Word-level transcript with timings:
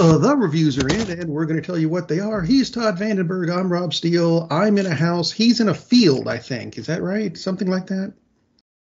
Uh, 0.00 0.16
the 0.16 0.36
reviews 0.36 0.78
are 0.78 0.88
in, 0.88 1.10
and 1.10 1.28
we're 1.28 1.44
going 1.44 1.60
to 1.60 1.66
tell 1.66 1.76
you 1.76 1.88
what 1.88 2.06
they 2.06 2.20
are. 2.20 2.40
He's 2.40 2.70
Todd 2.70 2.98
Vandenberg. 2.98 3.50
I'm 3.50 3.72
Rob 3.72 3.92
Steele. 3.92 4.46
I'm 4.48 4.78
in 4.78 4.86
a 4.86 4.94
house. 4.94 5.32
He's 5.32 5.58
in 5.58 5.68
a 5.68 5.74
field, 5.74 6.28
I 6.28 6.38
think. 6.38 6.78
Is 6.78 6.86
that 6.86 7.02
right? 7.02 7.36
Something 7.36 7.68
like 7.68 7.88
that? 7.88 8.14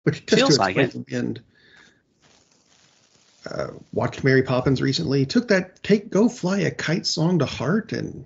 Which 0.05 0.25
just 0.25 0.41
Feels 0.41 0.59
like 0.59 0.75
the 0.75 1.05
end. 1.11 1.43
Uh, 3.45 3.73
watched 3.93 4.25
Mary 4.25 4.43
Poppins 4.43 4.81
recently. 4.81 5.27
Took 5.27 5.49
that 5.49 5.83
"Take 5.83 6.09
Go 6.09 6.31
Fly 6.31 6.61
a 6.61 6.71
Kite" 6.71 7.05
song 7.05 7.41
to 7.41 7.47
heart, 7.47 7.93
and 7.93 8.25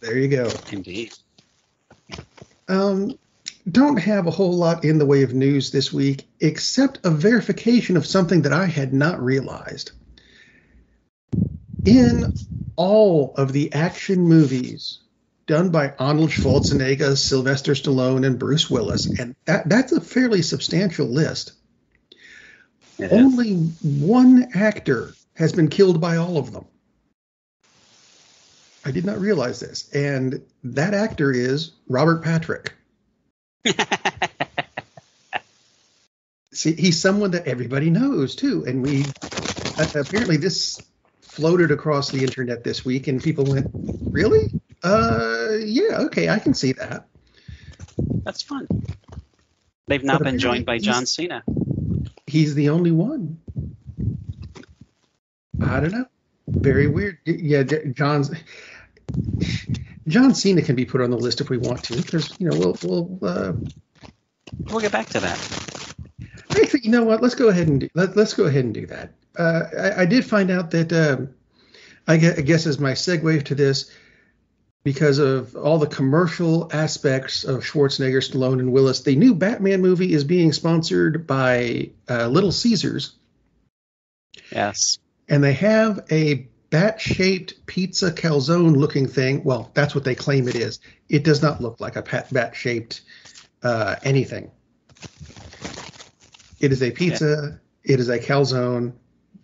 there 0.00 0.18
you 0.18 0.28
go. 0.28 0.50
Indeed. 0.70 1.14
Um, 2.68 3.18
don't 3.70 3.96
have 3.96 4.26
a 4.26 4.30
whole 4.30 4.58
lot 4.58 4.84
in 4.84 4.98
the 4.98 5.06
way 5.06 5.22
of 5.22 5.32
news 5.32 5.70
this 5.70 5.90
week, 5.90 6.26
except 6.38 6.98
a 7.04 7.10
verification 7.10 7.96
of 7.96 8.04
something 8.04 8.42
that 8.42 8.52
I 8.52 8.66
had 8.66 8.92
not 8.92 9.22
realized. 9.22 9.92
In 11.84 12.32
all 12.76 13.34
of 13.36 13.52
the 13.52 13.72
action 13.72 14.20
movies 14.20 15.00
done 15.46 15.70
by 15.70 15.92
Arnold 15.98 16.30
Schwarzenegger, 16.30 17.16
Sylvester 17.16 17.72
Stallone, 17.72 18.24
and 18.26 18.38
Bruce 18.38 18.70
Willis, 18.70 19.18
and 19.18 19.34
that, 19.44 19.68
that's 19.68 19.92
a 19.92 20.00
fairly 20.00 20.42
substantial 20.42 21.06
list, 21.06 21.52
It 22.98 23.06
is. 23.06 23.12
only 23.12 23.54
one 23.82 24.48
actor 24.54 25.12
has 25.34 25.52
been 25.52 25.68
killed 25.68 26.00
by 26.00 26.16
all 26.16 26.38
of 26.38 26.52
them. 26.52 26.66
I 28.84 28.90
did 28.90 29.04
not 29.04 29.20
realize 29.20 29.60
this. 29.60 29.88
And 29.94 30.42
that 30.64 30.94
actor 30.94 31.30
is 31.32 31.72
Robert 31.88 32.22
Patrick. 32.22 32.72
See, 36.52 36.74
he's 36.74 37.00
someone 37.00 37.30
that 37.32 37.46
everybody 37.46 37.90
knows 37.90 38.34
too, 38.36 38.64
and 38.66 38.82
we 38.82 39.04
apparently 39.78 40.36
this 40.36 40.78
floated 41.32 41.70
across 41.70 42.10
the 42.10 42.22
internet 42.22 42.62
this 42.62 42.84
week, 42.84 43.08
and 43.08 43.22
people 43.22 43.44
went, 43.44 43.70
"Really? 44.10 44.50
Uh, 44.82 45.56
yeah, 45.64 46.00
okay, 46.00 46.28
I 46.28 46.38
can 46.38 46.52
see 46.52 46.72
that." 46.72 47.08
That's 48.24 48.42
fun. 48.42 48.68
They've 49.86 50.04
not 50.04 50.18
But 50.18 50.24
been 50.24 50.38
joined 50.38 50.66
by 50.66 50.78
John 50.78 51.06
Cena. 51.06 51.42
He's 52.26 52.54
the 52.54 52.68
only 52.68 52.90
one. 52.90 53.40
I 55.62 55.80
don't 55.80 55.92
know. 55.92 56.06
Very 56.48 56.86
weird. 56.86 57.18
Yeah, 57.24 57.62
John's 57.62 58.30
John 60.06 60.34
Cena 60.34 60.62
can 60.62 60.76
be 60.76 60.84
put 60.84 61.00
on 61.00 61.10
the 61.10 61.18
list 61.18 61.40
if 61.40 61.48
we 61.48 61.56
want 61.56 61.82
to, 61.84 61.96
because 61.96 62.34
you 62.38 62.50
know 62.50 62.58
we'll 62.58 62.76
we'll. 62.82 63.18
Uh, 63.22 63.52
We'll 64.68 64.80
get 64.80 64.92
back 64.92 65.08
to 65.10 65.20
that. 65.20 65.38
Actually, 66.50 66.80
you 66.82 66.90
know 66.90 67.04
what? 67.04 67.22
Let's 67.22 67.34
go 67.34 67.48
ahead 67.48 67.68
and 67.68 67.80
do, 67.80 67.88
let, 67.94 68.16
let's 68.16 68.34
go 68.34 68.44
ahead 68.44 68.64
and 68.64 68.74
do 68.74 68.86
that. 68.86 69.14
Uh, 69.38 69.62
I, 69.78 70.02
I 70.02 70.06
did 70.06 70.24
find 70.24 70.50
out 70.50 70.70
that 70.72 70.92
um, 70.92 71.34
I, 72.06 72.16
gue- 72.18 72.34
I 72.36 72.40
guess 72.42 72.66
as 72.66 72.78
my 72.78 72.92
segue 72.92 73.44
to 73.44 73.54
this, 73.54 73.90
because 74.84 75.18
of 75.18 75.54
all 75.56 75.78
the 75.78 75.86
commercial 75.86 76.68
aspects 76.72 77.44
of 77.44 77.60
Schwarzenegger, 77.62 78.18
Stallone, 78.18 78.58
and 78.58 78.72
Willis, 78.72 79.00
the 79.00 79.14
new 79.16 79.34
Batman 79.34 79.80
movie 79.80 80.12
is 80.12 80.24
being 80.24 80.52
sponsored 80.52 81.26
by 81.26 81.90
uh, 82.10 82.26
Little 82.26 82.52
Caesars, 82.52 83.14
Yes. 84.50 84.98
and 85.28 85.42
they 85.42 85.52
have 85.54 86.04
a 86.10 86.48
bat-shaped 86.70 87.66
pizza 87.66 88.10
calzone-looking 88.10 89.06
thing. 89.06 89.44
Well, 89.44 89.70
that's 89.74 89.94
what 89.94 90.04
they 90.04 90.14
claim 90.14 90.48
it 90.48 90.56
is. 90.56 90.80
It 91.08 91.22
does 91.22 91.42
not 91.42 91.60
look 91.60 91.80
like 91.80 91.96
a 91.96 92.02
bat-shaped 92.32 93.02
uh, 93.62 93.96
anything. 94.02 94.50
It 96.60 96.72
is 96.72 96.82
a 96.82 96.90
pizza. 96.90 97.60
It 97.84 98.00
is 98.00 98.08
a 98.08 98.18
calzone. 98.18 98.92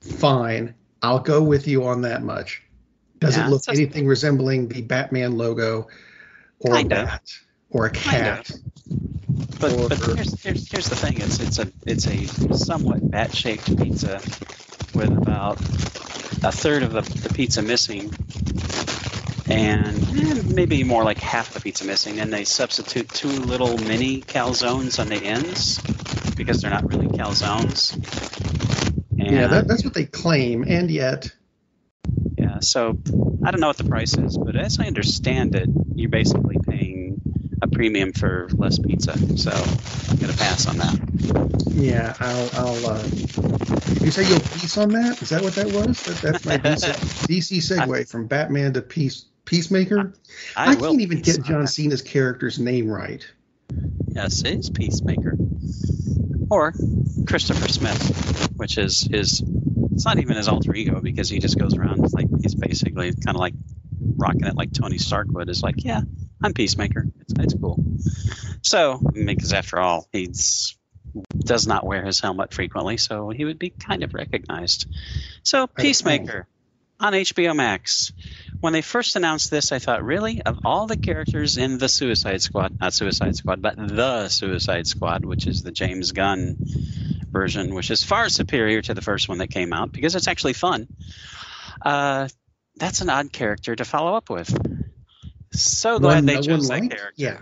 Fine. 0.01 0.75
I'll 1.03 1.21
go 1.21 1.43
with 1.43 1.69
you 1.69 1.85
on 1.85 2.03
that 2.03 2.23
much. 2.23 2.63
Does 3.21 3.37
Yeah, 3.37 3.47
it 3.47 3.51
look 3.51 3.63
anything 3.69 4.07
resembling 4.07 4.69
the 4.69 4.83
Batman 4.83 5.37
logo 5.37 5.89
or 6.61 6.77
a 6.77 6.85
bat 6.85 7.23
or 7.71 7.87
a 7.87 7.91
cat? 7.91 8.51
But, 9.61 9.73
Or- 9.73 9.89
but 9.89 9.99
here's, 9.99 10.41
here's 10.43 10.71
here's 10.71 10.89
the 10.89 10.97
thing. 10.97 11.21
It's 11.21 11.41
it's 11.41 11.59
a 11.59 11.71
it's 11.85 12.07
a 12.07 12.55
somewhat 12.55 13.11
bat-shaped 13.11 13.77
pizza 13.77 14.21
with 14.95 15.11
about 15.11 15.59
a 15.61 16.53
third 16.53 16.85
of 16.85 16.93
the, 16.93 17.01
the 17.01 17.35
pizza 17.35 17.61
missing, 17.61 18.13
and 19.49 19.97
eh, 20.19 20.43
maybe 20.47 20.85
more 20.85 21.03
like 21.03 21.19
half 21.19 21.53
the 21.55 21.61
pizza 21.61 21.85
missing. 21.85 22.21
And 22.21 22.33
they 22.33 22.45
substitute 22.45 23.09
two 23.09 23.29
little 23.29 23.77
mini 23.79 24.21
calzones 24.23 25.01
on 25.01 25.09
the 25.09 25.17
ends 25.17 25.79
because 26.37 26.63
they're 26.63 26.71
not 26.71 26.89
really 26.89 27.09
calzones. 27.09 27.97
And, 29.29 29.37
Yeah, 29.37 29.47
that, 29.49 29.69
that's 29.69 29.85
what 29.85 29.95
they 29.95 30.07
claim, 30.07 30.65
and 30.67 30.91
yet 30.91 31.31
yeah. 32.37 32.61
So 32.61 32.99
I 33.45 33.51
don't 33.51 33.61
know 33.61 33.67
what 33.67 33.77
the 33.77 33.85
price 33.85 34.17
is, 34.17 34.37
but 34.37 34.57
as 34.57 34.79
I 34.79 34.87
understand 34.87 35.55
it, 35.55 35.69
you're 35.95 36.09
basically 36.09 36.57
paying 36.67 37.21
a 37.61 37.69
premium 37.69 38.13
for 38.13 38.49
less 38.53 38.79
pizza. 38.79 39.17
So 39.37 39.51
I'm 39.51 40.17
gonna 40.17 40.33
pass 40.33 40.67
on 40.67 40.79
that. 40.79 41.65
Yeah, 41.71 42.15
I'll. 42.21 42.51
I'll 42.55 42.87
uh, 42.87 43.03
did 43.03 44.03
you 44.03 44.11
say 44.11 44.29
you'll 44.29 44.41
piece 44.41 44.79
on 44.79 44.91
that? 44.91 45.21
Is 45.21 45.29
that 45.31 45.43
what 45.43 45.55
that 45.57 45.67
was? 45.67 46.03
That, 46.05 46.17
that's 46.17 46.45
my 46.45 46.57
DC, 46.59 46.89
DC 47.29 47.79
segue 47.79 48.09
from 48.09 48.27
Batman 48.27 48.73
to 48.75 48.83
Peace 48.83 49.27
Peacemaker. 49.45 50.15
I, 50.57 50.75
will 50.77 50.91
can't 50.91 51.03
even 51.03 51.21
get 51.21 51.43
John. 51.43 51.67
Cena's 51.67 52.03
character's 52.03 52.59
name 52.59 52.89
right. 52.89 53.27
Yes, 54.09 54.43
it 54.43 54.59
is 54.59 54.71
Peacemaker. 54.71 55.37
Or 56.51 56.73
Christopher 57.27 57.69
Smith, 57.69 58.53
which 58.57 58.79
is 58.79 59.03
his. 59.03 59.43
It's 59.93 60.05
not 60.05 60.19
even 60.19 60.37
his 60.37 60.49
alter 60.49 60.75
ego 60.75 61.01
because 61.01 61.29
he 61.29 61.41
just 61.41 61.59
goes 61.59 61.77
around 61.77 62.13
like 62.13 62.29
he's 62.41 62.55
basically 62.55 63.13
kind 63.13 63.37
of 63.37 63.41
like 63.41 63.55
rocking 64.17 64.45
it 64.45 64.57
like 64.57 64.73
Tony 64.73 64.99
Stark 64.99 65.27
would. 65.31 65.49
Is 65.49 65.63
like, 65.63 65.85
yeah, 65.85 66.01
I'm 66.43 66.55
Peacemaker. 66.55 67.07
It's, 67.21 67.35
it's 67.39 67.55
cool. 67.55 67.85
So 68.63 69.01
because 69.13 69.53
after 69.53 69.79
all, 69.81 70.09
he's 70.13 70.77
does 71.37 71.67
not 71.67 71.85
wear 71.85 72.05
his 72.05 72.21
helmet 72.21 72.55
frequently, 72.55 72.97
so 72.97 73.31
he 73.31 73.45
would 73.45 73.59
be 73.59 73.71
kind 73.71 74.03
of 74.03 74.15
recognized. 74.15 74.87
So 75.43 75.67
Peacemaker 75.67 76.47
on 77.01 77.13
HBO 77.13 77.55
Max. 77.55 78.13
When 78.61 78.73
they 78.73 78.83
first 78.83 79.15
announced 79.15 79.51
this, 79.51 79.71
I 79.71 79.79
thought, 79.79 80.03
really? 80.05 80.43
Of 80.43 80.61
all 80.65 80.87
the 80.87 80.97
characters 80.97 81.59
in 81.59 81.79
the 81.79 81.89
Suicide 81.89 82.43
Squad, 82.43 82.79
not 82.81 82.93
Suicide 82.93 83.37
Squad, 83.37 83.63
but 83.63 83.77
the 83.77 84.29
Suicide 84.29 84.87
Squad, 84.87 85.25
which 85.25 85.47
is 85.47 85.63
the 85.63 85.71
James 85.71 86.11
Gunn 86.13 86.57
version, 87.31 87.75
which 87.75 87.91
is 87.91 88.03
far 88.03 88.29
superior 88.29 88.83
to 88.83 88.95
the 88.95 89.01
first 89.03 89.29
one 89.29 89.39
that 89.39 89.51
came 89.51 89.73
out 89.73 89.93
because 89.93 90.17
it's 90.17 90.27
actually 90.27 90.55
fun. 90.55 90.89
Uh, 91.85 92.29
that's 92.77 93.01
an 93.01 93.11
odd 93.11 93.33
character 93.33 93.77
to 93.77 93.85
follow 93.85 94.15
up 94.15 94.29
with. 94.29 94.53
So 95.53 95.99
glad 95.99 96.17
One 96.17 96.27
they 96.27 96.41
chose 96.41 96.69
that 96.69 96.81
liked? 96.81 96.91
character. 96.97 97.13
Yeah. 97.17 97.39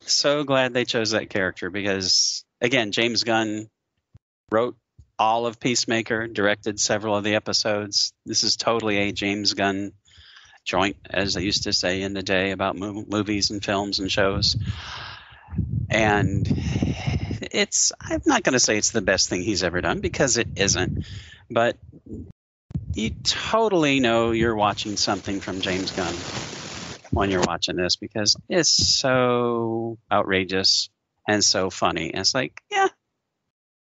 So 0.00 0.42
glad 0.44 0.74
they 0.74 0.84
chose 0.84 1.10
that 1.10 1.30
character 1.30 1.70
because, 1.70 2.44
again, 2.60 2.92
James 2.92 3.24
Gunn 3.24 3.68
wrote 4.50 4.76
all 5.18 5.46
of 5.46 5.60
Peacemaker, 5.60 6.26
directed 6.26 6.80
several 6.80 7.16
of 7.16 7.24
the 7.24 7.34
episodes. 7.34 8.12
This 8.24 8.42
is 8.44 8.56
totally 8.56 8.98
a 8.98 9.12
James 9.12 9.54
Gunn 9.54 9.92
joint, 10.68 10.96
as 11.08 11.34
they 11.34 11.42
used 11.42 11.64
to 11.64 11.72
say 11.72 12.02
in 12.02 12.12
the 12.12 12.22
day 12.22 12.50
about 12.50 12.76
mo- 12.76 13.04
movies 13.08 13.50
and 13.50 13.64
films 13.64 13.98
and 13.98 14.12
shows. 14.12 14.56
And 15.90 16.46
it's, 17.50 17.92
I'm 18.00 18.20
not 18.26 18.42
going 18.42 18.52
to 18.52 18.60
say 18.60 18.76
it's 18.76 18.90
the 18.90 19.00
best 19.00 19.30
thing 19.30 19.42
he's 19.42 19.64
ever 19.64 19.80
done 19.80 20.00
because 20.00 20.36
it 20.36 20.48
isn't, 20.56 21.06
but 21.50 21.78
you 22.92 23.10
totally 23.24 24.00
know 24.00 24.32
you're 24.32 24.54
watching 24.54 24.96
something 24.96 25.40
from 25.40 25.62
James 25.62 25.90
Gunn 25.92 26.14
when 27.10 27.30
you're 27.30 27.42
watching 27.42 27.76
this 27.76 27.96
because 27.96 28.36
it's 28.50 28.70
so 28.70 29.98
outrageous 30.12 30.90
and 31.26 31.42
so 31.42 31.70
funny. 31.70 32.10
And 32.10 32.20
it's 32.20 32.34
like, 32.34 32.60
yeah, 32.70 32.88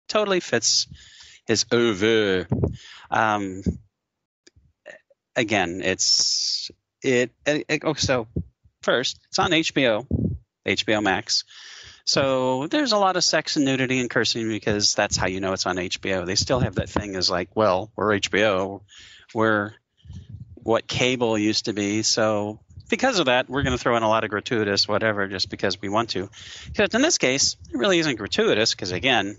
totally 0.07 0.39
fits 0.39 0.87
his 1.47 1.65
over. 1.71 2.47
Um, 3.09 3.63
again, 5.35 5.81
it's 5.83 6.71
it, 7.01 7.31
it, 7.45 7.81
oh, 7.83 7.93
so 7.93 8.27
first 8.81 9.19
it's 9.27 9.39
on 9.39 9.51
HBO, 9.51 10.07
HBO 10.65 11.03
Max. 11.03 11.43
So 12.05 12.67
there's 12.67 12.91
a 12.91 12.97
lot 12.97 13.15
of 13.15 13.23
sex 13.23 13.55
and 13.55 13.65
nudity 13.65 13.99
and 13.99 14.09
cursing 14.09 14.47
because 14.47 14.93
that's 14.93 15.17
how 15.17 15.25
you 15.25 15.39
know 15.39 15.53
it's 15.53 15.65
on 15.65 15.77
HBO. 15.77 16.25
They 16.25 16.35
still 16.35 16.59
have 16.59 16.75
that 16.75 16.89
thing 16.89 17.15
as 17.15 17.29
like, 17.29 17.55
well, 17.55 17.91
we're 17.95 18.19
HBO, 18.19 18.81
we're 19.33 19.73
what 20.53 20.87
cable 20.87 21.37
used 21.37 21.65
to 21.65 21.73
be. 21.73 22.03
So 22.03 22.59
because 22.89 23.17
of 23.17 23.25
that, 23.25 23.49
we're 23.49 23.63
going 23.63 23.75
to 23.75 23.81
throw 23.81 23.97
in 23.97 24.03
a 24.03 24.07
lot 24.07 24.23
of 24.23 24.29
gratuitous 24.29 24.87
whatever 24.87 25.27
just 25.27 25.49
because 25.49 25.81
we 25.81 25.89
want 25.89 26.09
to. 26.11 26.29
Because 26.67 26.93
in 26.93 27.01
this 27.01 27.17
case, 27.17 27.55
it 27.73 27.77
really 27.77 27.97
isn't 27.99 28.17
gratuitous 28.17 28.71
because 28.71 28.91
again, 28.91 29.37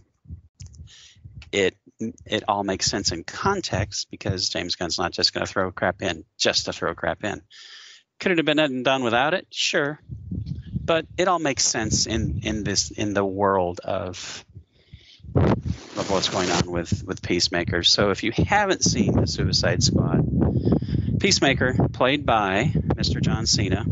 it 1.52 1.76
it 1.98 2.44
all 2.48 2.64
makes 2.64 2.86
sense 2.86 3.12
in 3.12 3.24
context 3.24 4.08
because 4.10 4.48
James 4.48 4.76
Gunn's 4.76 4.98
not 4.98 5.12
just 5.12 5.32
going 5.32 5.46
to 5.46 5.52
throw 5.52 5.70
crap 5.72 6.02
in 6.02 6.24
just 6.38 6.66
to 6.66 6.72
throw 6.72 6.94
crap 6.94 7.24
in. 7.24 7.42
Could 8.20 8.32
it 8.32 8.38
have 8.38 8.46
been 8.46 8.82
done 8.82 9.02
without 9.02 9.34
it? 9.34 9.46
Sure, 9.50 10.00
but 10.84 11.06
it 11.18 11.28
all 11.28 11.38
makes 11.38 11.64
sense 11.64 12.06
in 12.06 12.40
in 12.44 12.64
this 12.64 12.90
in 12.90 13.12
the 13.12 13.24
world 13.24 13.80
of 13.80 14.44
of 15.34 16.10
what's 16.10 16.28
going 16.28 16.50
on 16.50 16.70
with 16.70 17.04
with 17.04 17.22
Peacemaker. 17.22 17.82
So 17.82 18.10
if 18.10 18.22
you 18.22 18.32
haven't 18.32 18.84
seen 18.84 19.12
the 19.12 19.26
Suicide 19.26 19.82
Squad, 19.82 21.20
Peacemaker, 21.20 21.88
played 21.92 22.24
by 22.24 22.72
Mr. 22.74 23.20
John 23.20 23.46
Cena, 23.46 23.84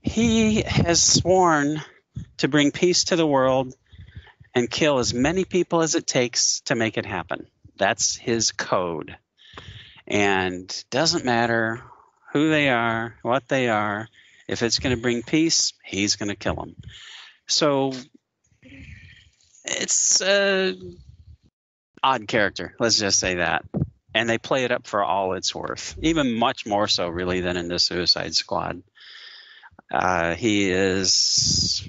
he 0.00 0.62
has 0.62 1.00
sworn 1.00 1.82
to 2.38 2.48
bring 2.48 2.72
peace 2.72 3.04
to 3.04 3.16
the 3.16 3.26
world 3.26 3.74
and 4.54 4.70
kill 4.70 4.98
as 4.98 5.14
many 5.14 5.44
people 5.44 5.82
as 5.82 5.94
it 5.94 6.06
takes 6.06 6.60
to 6.62 6.74
make 6.74 6.98
it 6.98 7.06
happen. 7.06 7.46
That's 7.76 8.16
his 8.16 8.52
code. 8.52 9.16
And 10.06 10.84
doesn't 10.90 11.24
matter 11.24 11.82
who 12.32 12.50
they 12.50 12.68
are, 12.68 13.16
what 13.22 13.48
they 13.48 13.68
are, 13.68 14.08
if 14.48 14.62
it's 14.62 14.80
going 14.80 14.94
to 14.94 15.00
bring 15.00 15.22
peace, 15.22 15.72
he's 15.84 16.16
going 16.16 16.28
to 16.28 16.36
kill 16.36 16.56
them. 16.56 16.76
So 17.46 17.92
it's 19.64 20.20
a 20.20 20.74
odd 22.02 22.26
character, 22.26 22.74
let's 22.80 22.98
just 22.98 23.18
say 23.18 23.36
that. 23.36 23.64
And 24.12 24.28
they 24.28 24.38
play 24.38 24.64
it 24.64 24.72
up 24.72 24.88
for 24.88 25.04
all 25.04 25.34
it's 25.34 25.54
worth, 25.54 25.96
even 26.02 26.34
much 26.34 26.66
more 26.66 26.88
so, 26.88 27.08
really, 27.08 27.40
than 27.42 27.56
in 27.56 27.68
the 27.68 27.78
Suicide 27.78 28.34
Squad. 28.34 28.82
Uh, 29.92 30.34
he 30.34 30.70
is 30.70 31.88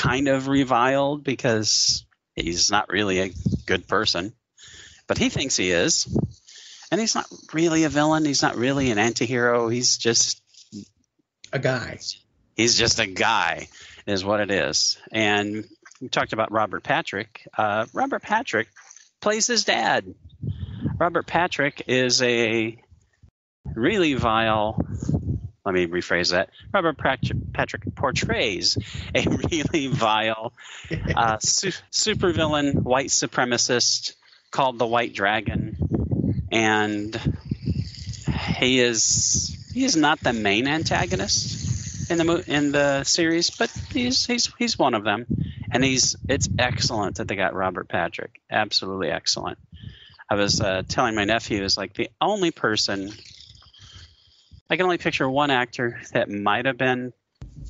kind 0.00 0.28
of 0.28 0.48
reviled 0.48 1.22
because 1.22 2.06
he's 2.34 2.70
not 2.70 2.88
really 2.88 3.20
a 3.20 3.32
good 3.66 3.86
person, 3.86 4.32
but 5.06 5.18
he 5.18 5.28
thinks 5.28 5.56
he 5.56 5.70
is. 5.70 6.08
And 6.90 6.98
he's 6.98 7.14
not 7.14 7.26
really 7.52 7.84
a 7.84 7.90
villain. 7.90 8.24
He's 8.24 8.42
not 8.42 8.56
really 8.56 8.90
an 8.90 8.98
anti-hero. 8.98 9.68
He's 9.68 9.98
just 9.98 10.42
a 11.52 11.58
guy. 11.58 11.98
He's 12.56 12.78
just 12.78 12.98
a 12.98 13.06
guy, 13.06 13.68
is 14.06 14.24
what 14.24 14.40
it 14.40 14.50
is. 14.50 14.98
And 15.12 15.66
we 16.00 16.08
talked 16.08 16.32
about 16.32 16.50
Robert 16.50 16.82
Patrick. 16.82 17.46
Uh, 17.56 17.84
Robert 17.92 18.22
Patrick 18.22 18.68
plays 19.20 19.46
his 19.46 19.64
dad. 19.64 20.14
Robert 20.98 21.26
Patrick 21.26 21.84
is 21.88 22.22
a 22.22 22.82
really 23.74 24.14
vile 24.14 24.82
let 25.70 25.74
me 25.74 26.00
rephrase 26.00 26.32
that. 26.32 26.50
Robert 26.74 26.98
Patrick 26.98 27.94
portrays 27.94 28.76
a 29.14 29.24
really 29.52 29.86
vile 29.86 30.52
uh, 31.14 31.38
su- 31.38 31.70
supervillain 31.92 32.74
white 32.82 33.10
supremacist 33.10 34.14
called 34.50 34.78
the 34.78 34.86
White 34.86 35.14
Dragon, 35.14 35.76
and 36.50 37.20
he 38.58 38.80
is 38.80 39.56
he 39.72 39.84
is 39.84 39.94
not 39.94 40.18
the 40.20 40.32
main 40.32 40.66
antagonist 40.66 42.10
in 42.10 42.18
the 42.18 42.44
in 42.48 42.72
the 42.72 43.04
series, 43.04 43.50
but 43.50 43.70
he's 43.92 44.26
he's 44.26 44.52
he's 44.58 44.76
one 44.76 44.94
of 44.94 45.04
them, 45.04 45.24
and 45.70 45.84
he's 45.84 46.16
it's 46.28 46.48
excellent 46.58 47.16
that 47.16 47.28
they 47.28 47.36
got 47.36 47.54
Robert 47.54 47.88
Patrick. 47.88 48.40
Absolutely 48.50 49.10
excellent. 49.10 49.58
I 50.28 50.34
was 50.34 50.60
uh, 50.60 50.82
telling 50.88 51.14
my 51.14 51.24
nephew 51.24 51.62
is 51.62 51.76
like 51.76 51.94
the 51.94 52.10
only 52.20 52.50
person 52.50 53.12
I 54.70 54.76
can 54.76 54.84
only 54.84 54.98
picture 54.98 55.28
one 55.28 55.50
actor 55.50 56.00
that 56.12 56.30
might 56.30 56.66
have 56.66 56.78
been 56.78 57.12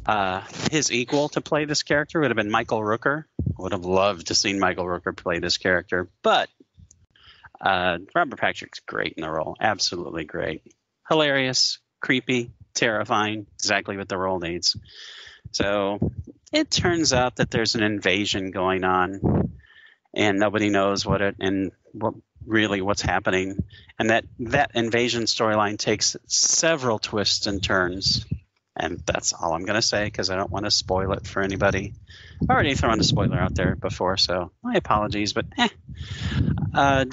uh, 0.05 0.43
his 0.71 0.93
equal 0.93 1.31
to 1.31 1.41
play 1.41 1.65
this 1.65 1.83
character 1.83 2.21
would 2.21 2.31
have 2.31 2.37
been 2.37 2.51
Michael 2.51 2.81
Rooker. 2.81 3.25
Would 3.59 3.73
have 3.73 3.87
loved 3.87 4.27
to 4.27 4.35
seen 4.35 4.59
Michael 4.59 4.85
Rooker 4.85 5.17
play 5.17 5.39
this 5.39 5.57
character, 5.57 6.11
but 6.23 6.51
uh, 7.61 7.99
Robert 8.15 8.39
Patrick's 8.39 8.81
great 8.81 9.15
in 9.17 9.23
the 9.23 9.31
role. 9.31 9.57
Absolutely 9.61 10.25
great, 10.25 10.63
hilarious, 11.09 11.79
creepy, 12.01 12.53
terrifying. 12.75 13.47
Exactly 13.55 13.97
what 13.97 14.09
the 14.09 14.19
role 14.19 14.39
needs. 14.39 14.77
So 15.53 15.99
it 16.53 16.71
turns 16.71 17.13
out 17.15 17.37
that 17.37 17.51
there's 17.51 17.77
an 17.77 17.83
invasion 17.83 18.51
going 18.51 18.85
on, 18.85 19.53
and 20.15 20.39
nobody 20.39 20.69
knows 20.69 21.07
what 21.07 21.23
it 21.23 21.37
and 21.41 21.73
what 21.93 22.15
really 22.51 22.81
what's 22.81 23.03
happening, 23.03 23.65
and 23.99 24.11
that 24.11 24.25
that 24.41 24.73
invasion 24.75 25.25
storyline 25.25 25.79
takes 25.79 26.17
several 26.27 26.99
twists 26.99 27.47
and 27.47 27.63
turns. 27.63 28.27
And 28.77 29.03
that's 29.05 29.33
all 29.33 29.53
I'm 29.53 29.65
going 29.65 29.81
to 29.81 29.83
say 29.83 30.05
because 30.05 30.31
I 30.31 30.37
don't 30.37 30.51
want 30.51 30.65
to 30.65 30.71
spoil 30.71 31.13
it 31.13 31.27
for 31.27 31.43
anybody. 31.43 31.93
I 32.49 32.53
already 32.53 32.75
thrown 32.75 33.01
a 33.01 33.05
spoiler 33.05 33.37
out 33.37 33.55
there 33.55 33.77
before, 33.77 34.17
so 34.17 34.53
my 34.63 34.75
apologies. 34.75 35.33
But 35.33 35.47
eh. 35.59 35.69
Uh, 36.73 37.05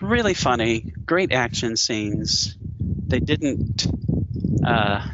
really 0.00 0.34
funny, 0.34 0.92
great 1.04 1.32
action 1.32 1.76
scenes. 1.76 2.56
They 2.78 3.18
didn't 3.20 3.86
uh, 4.64 5.06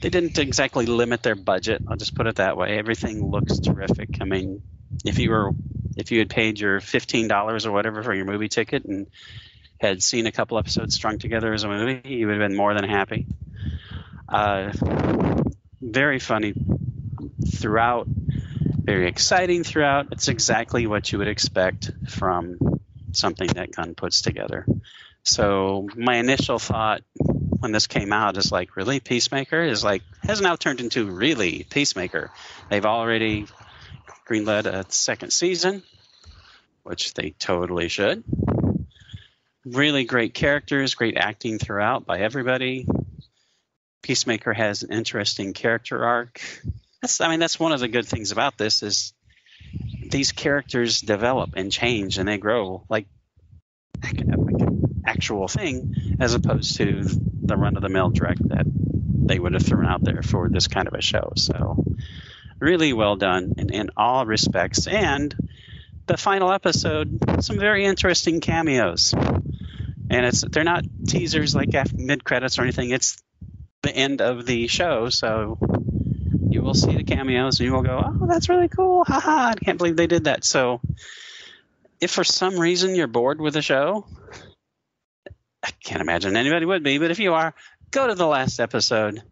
they 0.00 0.08
didn't 0.08 0.38
exactly 0.38 0.86
limit 0.86 1.22
their 1.22 1.34
budget. 1.34 1.82
I'll 1.88 1.96
just 1.96 2.14
put 2.14 2.26
it 2.26 2.36
that 2.36 2.56
way. 2.56 2.78
Everything 2.78 3.30
looks 3.30 3.58
terrific. 3.60 4.20
I 4.20 4.24
mean, 4.24 4.62
if 5.04 5.18
you 5.18 5.30
were 5.30 5.52
if 5.96 6.10
you 6.10 6.18
had 6.18 6.30
paid 6.30 6.58
your 6.58 6.80
fifteen 6.80 7.28
dollars 7.28 7.66
or 7.66 7.72
whatever 7.72 8.02
for 8.02 8.14
your 8.14 8.24
movie 8.24 8.48
ticket 8.48 8.84
and 8.84 9.06
had 9.80 10.02
seen 10.02 10.26
a 10.26 10.32
couple 10.32 10.58
episodes 10.58 10.94
strung 10.94 11.18
together 11.18 11.52
as 11.52 11.64
a 11.64 11.68
movie, 11.68 12.08
you 12.08 12.26
would 12.26 12.38
have 12.38 12.48
been 12.48 12.56
more 12.56 12.72
than 12.74 12.84
happy. 12.84 13.26
Uh, 14.28 14.72
very 15.80 16.18
funny 16.18 16.54
throughout, 17.54 18.06
very 18.08 19.08
exciting 19.08 19.64
throughout. 19.64 20.06
It's 20.12 20.28
exactly 20.28 20.86
what 20.86 21.10
you 21.10 21.18
would 21.18 21.28
expect 21.28 21.90
from 22.08 22.80
something 23.12 23.48
that 23.48 23.72
Gunn 23.74 23.94
puts 23.94 24.22
together. 24.22 24.66
So 25.24 25.88
my 25.94 26.16
initial 26.16 26.58
thought 26.58 27.02
when 27.62 27.72
this 27.72 27.86
came 27.86 28.12
out 28.12 28.36
is 28.36 28.50
like, 28.50 28.76
really, 28.76 28.98
Peacemaker 28.98 29.62
is 29.62 29.84
like 29.84 30.02
has 30.22 30.40
now 30.40 30.56
turned 30.56 30.80
into 30.80 31.06
really 31.06 31.66
Peacemaker. 31.70 32.30
They've 32.70 32.86
already 32.86 33.46
greenlit 34.28 34.66
a 34.66 34.90
second 34.90 35.32
season, 35.32 35.82
which 36.82 37.14
they 37.14 37.30
totally 37.30 37.88
should. 37.88 38.24
Really 39.64 40.04
great 40.04 40.34
characters, 40.34 40.94
great 40.94 41.16
acting 41.16 41.58
throughout 41.58 42.04
by 42.04 42.18
everybody. 42.18 42.86
Peacemaker 44.02 44.52
has 44.52 44.82
an 44.82 44.92
interesting 44.92 45.52
character 45.52 46.04
arc. 46.04 46.40
That's, 47.00 47.20
I 47.20 47.28
mean, 47.28 47.40
that's 47.40 47.58
one 47.58 47.72
of 47.72 47.80
the 47.80 47.88
good 47.88 48.06
things 48.06 48.32
about 48.32 48.58
this 48.58 48.82
is 48.82 49.12
these 50.10 50.32
characters 50.32 51.00
develop 51.00 51.50
and 51.56 51.70
change 51.70 52.18
and 52.18 52.28
they 52.28 52.38
grow 52.38 52.84
like, 52.88 53.06
like 54.02 54.18
an 54.20 55.02
actual 55.06 55.48
thing 55.48 56.16
as 56.20 56.34
opposed 56.34 56.76
to 56.76 57.02
the 57.04 57.56
run 57.56 57.76
of 57.76 57.82
the 57.82 57.88
mill 57.88 58.10
direct 58.10 58.46
that 58.48 58.66
they 58.66 59.38
would 59.38 59.54
have 59.54 59.62
thrown 59.62 59.86
out 59.86 60.02
there 60.02 60.22
for 60.22 60.48
this 60.48 60.68
kind 60.68 60.88
of 60.88 60.94
a 60.94 61.02
show. 61.02 61.32
So 61.36 61.81
really 62.62 62.92
well 62.92 63.16
done 63.16 63.54
in, 63.58 63.70
in 63.70 63.90
all 63.96 64.24
respects. 64.24 64.86
And 64.86 65.34
the 66.06 66.16
final 66.16 66.52
episode, 66.52 67.18
some 67.40 67.58
very 67.58 67.84
interesting 67.84 68.40
cameos. 68.40 69.12
And 69.12 70.26
it's 70.26 70.42
they're 70.42 70.64
not 70.64 70.84
teasers 71.06 71.54
like 71.54 71.70
mid 71.94 72.22
credits 72.22 72.58
or 72.58 72.62
anything. 72.62 72.90
It's 72.90 73.20
the 73.82 73.94
end 73.94 74.20
of 74.20 74.46
the 74.46 74.68
show, 74.68 75.08
so 75.08 75.58
you 76.48 76.62
will 76.62 76.74
see 76.74 76.94
the 76.94 77.02
cameos 77.02 77.58
and 77.58 77.66
you 77.66 77.72
will 77.72 77.82
go, 77.82 78.02
"Oh, 78.04 78.26
that's 78.26 78.48
really 78.48 78.68
cool! 78.68 79.04
Haha! 79.04 79.50
I 79.50 79.54
can't 79.54 79.78
believe 79.78 79.96
they 79.96 80.06
did 80.06 80.24
that." 80.24 80.44
So, 80.44 80.80
if 82.00 82.10
for 82.10 82.24
some 82.24 82.58
reason 82.58 82.94
you're 82.94 83.06
bored 83.06 83.40
with 83.40 83.54
the 83.54 83.62
show, 83.62 84.06
I 85.62 85.70
can't 85.82 86.02
imagine 86.02 86.36
anybody 86.36 86.66
would 86.66 86.82
be, 86.82 86.98
but 86.98 87.10
if 87.10 87.18
you 87.18 87.32
are, 87.32 87.54
go 87.90 88.06
to 88.06 88.14
the 88.14 88.26
last 88.26 88.60
episode 88.60 89.22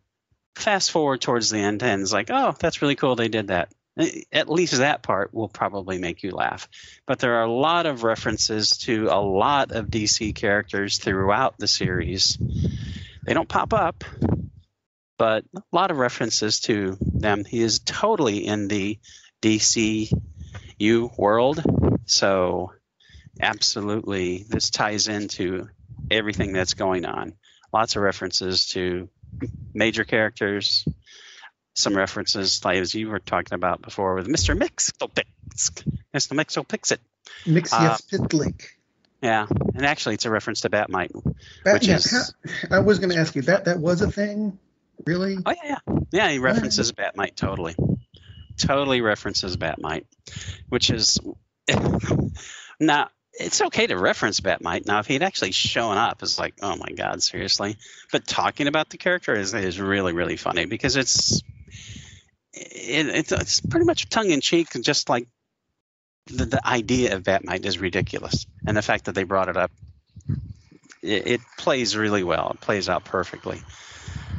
fast 0.63 0.91
forward 0.91 1.21
towards 1.21 1.51
the 1.51 1.59
end 1.59 1.83
and 1.83 2.03
it's 2.03 2.13
like, 2.13 2.31
oh, 2.31 2.55
that's 2.59 2.83
really 2.83 2.97
cool. 2.97 3.17
They 3.17 3.29
did 3.29 3.49
that. 3.49 3.73
At 4.33 4.49
least 4.49 4.79
that 4.79 5.03
part 5.03 5.35
will 5.35 5.49
probably 5.49 5.99
make 5.99 6.23
you 6.23 6.31
laugh. 6.31 6.69
But 7.07 7.19
there 7.19 7.37
are 7.37 7.45
a 7.45 7.53
lot 7.53 7.87
of 7.87 8.03
references 8.05 8.79
to 8.79 9.09
a 9.11 9.21
lot 9.21 9.73
of 9.73 9.89
DC 9.89 10.35
characters 10.35 10.99
throughout 10.99 11.59
the 11.59 11.69
series. 11.69 12.39
They 13.27 13.35
don't 13.35 13.49
pop 13.49 13.73
up, 13.75 14.05
but 15.19 15.45
a 15.55 15.63
lot 15.73 15.91
of 15.91 15.99
references 15.99 16.61
to 16.61 16.97
them. 17.01 17.45
He 17.45 17.61
is 17.61 17.81
totally 17.81 18.47
in 18.47 18.69
the 18.69 18.99
DCU 19.43 21.19
world. 21.19 21.63
So, 22.07 22.73
absolutely, 23.41 24.47
this 24.49 24.71
ties 24.71 25.09
into 25.09 25.69
everything 26.11 26.53
that's 26.53 26.75
going 26.75 27.05
on. 27.05 27.35
Lots 27.73 27.97
of 27.97 28.03
references 28.03 28.67
to 28.69 29.09
major 29.75 30.05
characters, 30.05 30.87
some 31.75 31.97
references, 31.97 32.65
like 32.65 32.79
as 32.79 32.95
you 32.95 33.09
were 33.09 33.19
talking 33.19 33.55
about 33.55 33.83
before, 33.83 34.15
with 34.15 34.29
Mr. 34.29 34.59
Mxyzptlk, 34.59 35.25
Mr. 36.15 36.37
Mxyzptlk. 36.37 36.99
Mix 37.47 37.73
uh, 37.73 37.97
Pitlik. 38.11 38.65
Yeah, 39.23 39.47
and 39.75 39.85
actually, 39.85 40.15
it's 40.15 40.25
a 40.25 40.31
reference 40.31 40.63
to 40.63 40.71
Bat-Mite, 40.71 41.13
Bat, 41.65 41.75
which 41.75 41.89
yeah, 41.89 41.97
is. 41.97 42.35
I 42.71 42.79
was 42.79 42.99
going 42.99 43.11
to 43.11 43.19
ask 43.19 43.35
you 43.35 43.43
that. 43.43 43.67
That 43.67 43.79
was 43.79 44.01
a 44.01 44.11
thing, 44.11 44.59
really? 45.05 45.37
Oh 45.45 45.55
yeah, 45.63 45.77
yeah, 45.87 45.99
yeah. 46.11 46.31
He 46.31 46.39
references 46.39 46.93
Bat-Mite 46.93 47.37
totally, 47.37 47.77
totally 48.57 49.03
references 49.03 49.59
Bat-Mite, 49.59 50.07
which 50.71 50.91
is 50.91 51.19
not 52.81 53.13
it's 53.41 53.61
okay 53.63 53.87
to 53.87 53.97
reference 53.97 54.41
Bat-Mite. 54.41 54.87
Now, 54.87 54.99
if 54.99 55.07
he'd 55.07 55.23
actually 55.23 55.53
shown 55.53 55.97
up, 55.97 56.23
it's 56.23 56.39
like, 56.39 56.55
oh 56.63 56.77
my 56.77 56.91
god, 56.95 57.23
seriously. 57.23 57.77
But 58.13 58.27
talking 58.27 58.67
about 58.67 58.91
the 58.91 58.99
character 58.99 59.35
is 59.35 59.55
is 59.55 59.81
really 59.81 60.13
really 60.13 60.37
funny 60.37 60.67
because 60.67 60.97
it's 60.97 61.43
it, 62.53 63.07
it's, 63.09 63.33
it's 63.33 63.61
pretty 63.61 63.87
much 63.87 64.09
tongue 64.09 64.31
in 64.31 64.41
cheek, 64.41 64.75
and 64.75 64.85
just 64.85 65.09
like 65.09 65.27
the, 66.27 66.45
the 66.45 66.67
idea 66.67 67.17
of 67.17 67.23
Batmite 67.23 67.65
is 67.65 67.79
ridiculous, 67.79 68.47
and 68.67 68.77
the 68.77 68.83
fact 68.83 69.07
that 69.07 69.15
they 69.15 69.25
brought 69.25 69.49
it 69.49 69.57
up, 69.57 69.71
it, 71.03 71.27
it 71.27 71.41
plays 71.59 71.97
really 71.97 72.25
well. 72.25 72.53
It 72.55 72.61
plays 72.61 72.89
out 72.89 73.05
perfectly. 73.05 73.63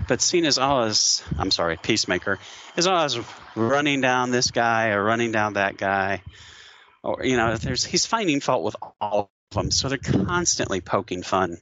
But 0.08 0.22
seen 0.22 0.46
as 0.46 0.58
always, 0.58 1.24
I'm 1.38 1.52
sorry, 1.52 1.78
Peacemaker 1.78 2.40
is 2.76 2.88
always 2.88 3.18
running 3.56 4.02
down 4.02 4.32
this 4.32 4.52
guy 4.52 4.90
or 4.90 5.04
running 5.04 5.32
down 5.32 5.54
that 5.54 5.78
guy, 5.78 6.22
or 7.04 7.24
you 7.24 7.38
know, 7.38 7.58
there's 7.58 7.84
he's 7.84 8.06
finding 8.06 8.40
fault 8.40 8.64
with 8.64 8.76
all 9.00 9.32
of 9.52 9.56
them. 9.56 9.72
So 9.72 9.90
they're 9.90 9.98
constantly 9.98 10.82
poking 10.82 11.24
fun 11.24 11.58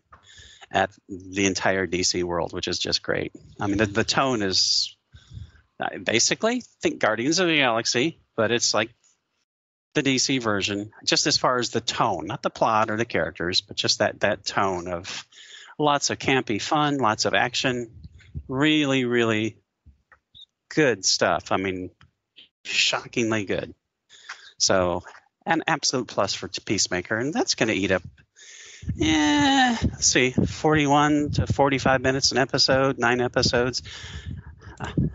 at 0.72 0.92
the 1.08 1.46
entire 1.46 1.88
DC 1.88 2.24
world, 2.24 2.54
which 2.54 2.68
is 2.68 2.80
just 2.80 3.02
great. 3.02 3.34
I 3.60 3.68
mean, 3.68 3.78
the, 3.78 3.86
the 3.86 4.04
tone 4.04 4.42
is 4.42 4.96
basically 6.04 6.64
think 6.82 7.00
Guardians 7.00 7.40
of 7.40 7.48
the 7.48 7.58
Galaxy, 7.58 8.20
but 8.36 8.52
it's 8.52 8.74
like 8.74 8.92
the 9.96 10.04
DC 10.04 10.42
version, 10.42 10.92
just 11.04 11.26
as 11.26 11.38
far 11.38 11.58
as 11.58 11.72
the 11.72 11.82
tone, 11.82 12.28
not 12.28 12.44
the 12.44 12.50
plot 12.50 12.92
or 12.92 12.98
the 12.98 13.06
characters, 13.06 13.62
but 13.62 13.76
just 13.76 14.00
that 14.00 14.20
that 14.20 14.46
tone 14.46 14.88
of 14.88 15.26
lots 15.80 16.10
of 16.10 16.20
campy 16.20 16.62
fun, 16.62 16.98
lots 16.98 17.26
of 17.26 17.34
action, 17.34 17.90
really, 18.48 19.06
really 19.06 19.58
good 20.70 21.04
stuff. 21.04 21.52
I 21.52 21.58
mean, 21.58 21.90
shockingly 22.64 23.46
good. 23.46 23.74
So, 24.58 25.04
an 25.50 25.64
absolute 25.68 26.08
plus 26.08 26.34
for 26.34 26.48
Peacemaker, 26.48 27.18
and 27.18 27.34
that's 27.34 27.56
going 27.56 27.70
to 27.70 27.76
eat 27.76 27.92
up. 27.92 28.04
Yeah, 28.96 29.78
let's 29.82 30.08
see, 30.08 30.32
41 30.32 31.32
to 31.32 31.48
45 31.48 32.02
minutes 32.02 32.32
an 32.32 32.38
episode, 32.38 32.98
nine 32.98 33.20
episodes. 33.20 33.82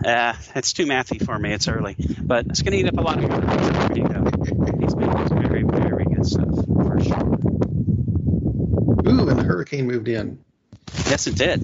Uh, 0.04 0.34
it's 0.54 0.74
too 0.74 0.84
mathy 0.84 1.24
for 1.24 1.38
me. 1.38 1.52
It's 1.52 1.68
early, 1.68 1.96
but 2.20 2.46
it's 2.46 2.60
going 2.60 2.72
to 2.72 2.78
eat 2.78 2.86
up 2.86 2.98
a 2.98 3.00
lot 3.00 3.16
of 3.16 3.22
your 3.22 3.30
time. 3.30 3.88
There 3.88 3.98
you 3.98 4.08
go. 4.08 4.24
Peacemaker's 4.78 5.32
very, 5.32 5.62
very 5.62 6.04
good 6.04 6.26
stuff 6.26 6.54
for 6.66 7.00
sure. 7.02 7.24
Ooh, 9.06 9.28
and 9.28 9.38
the 9.38 9.44
hurricane 9.44 9.86
moved 9.86 10.08
in. 10.08 10.44
Yes, 11.06 11.26
it 11.26 11.36
did. 11.36 11.62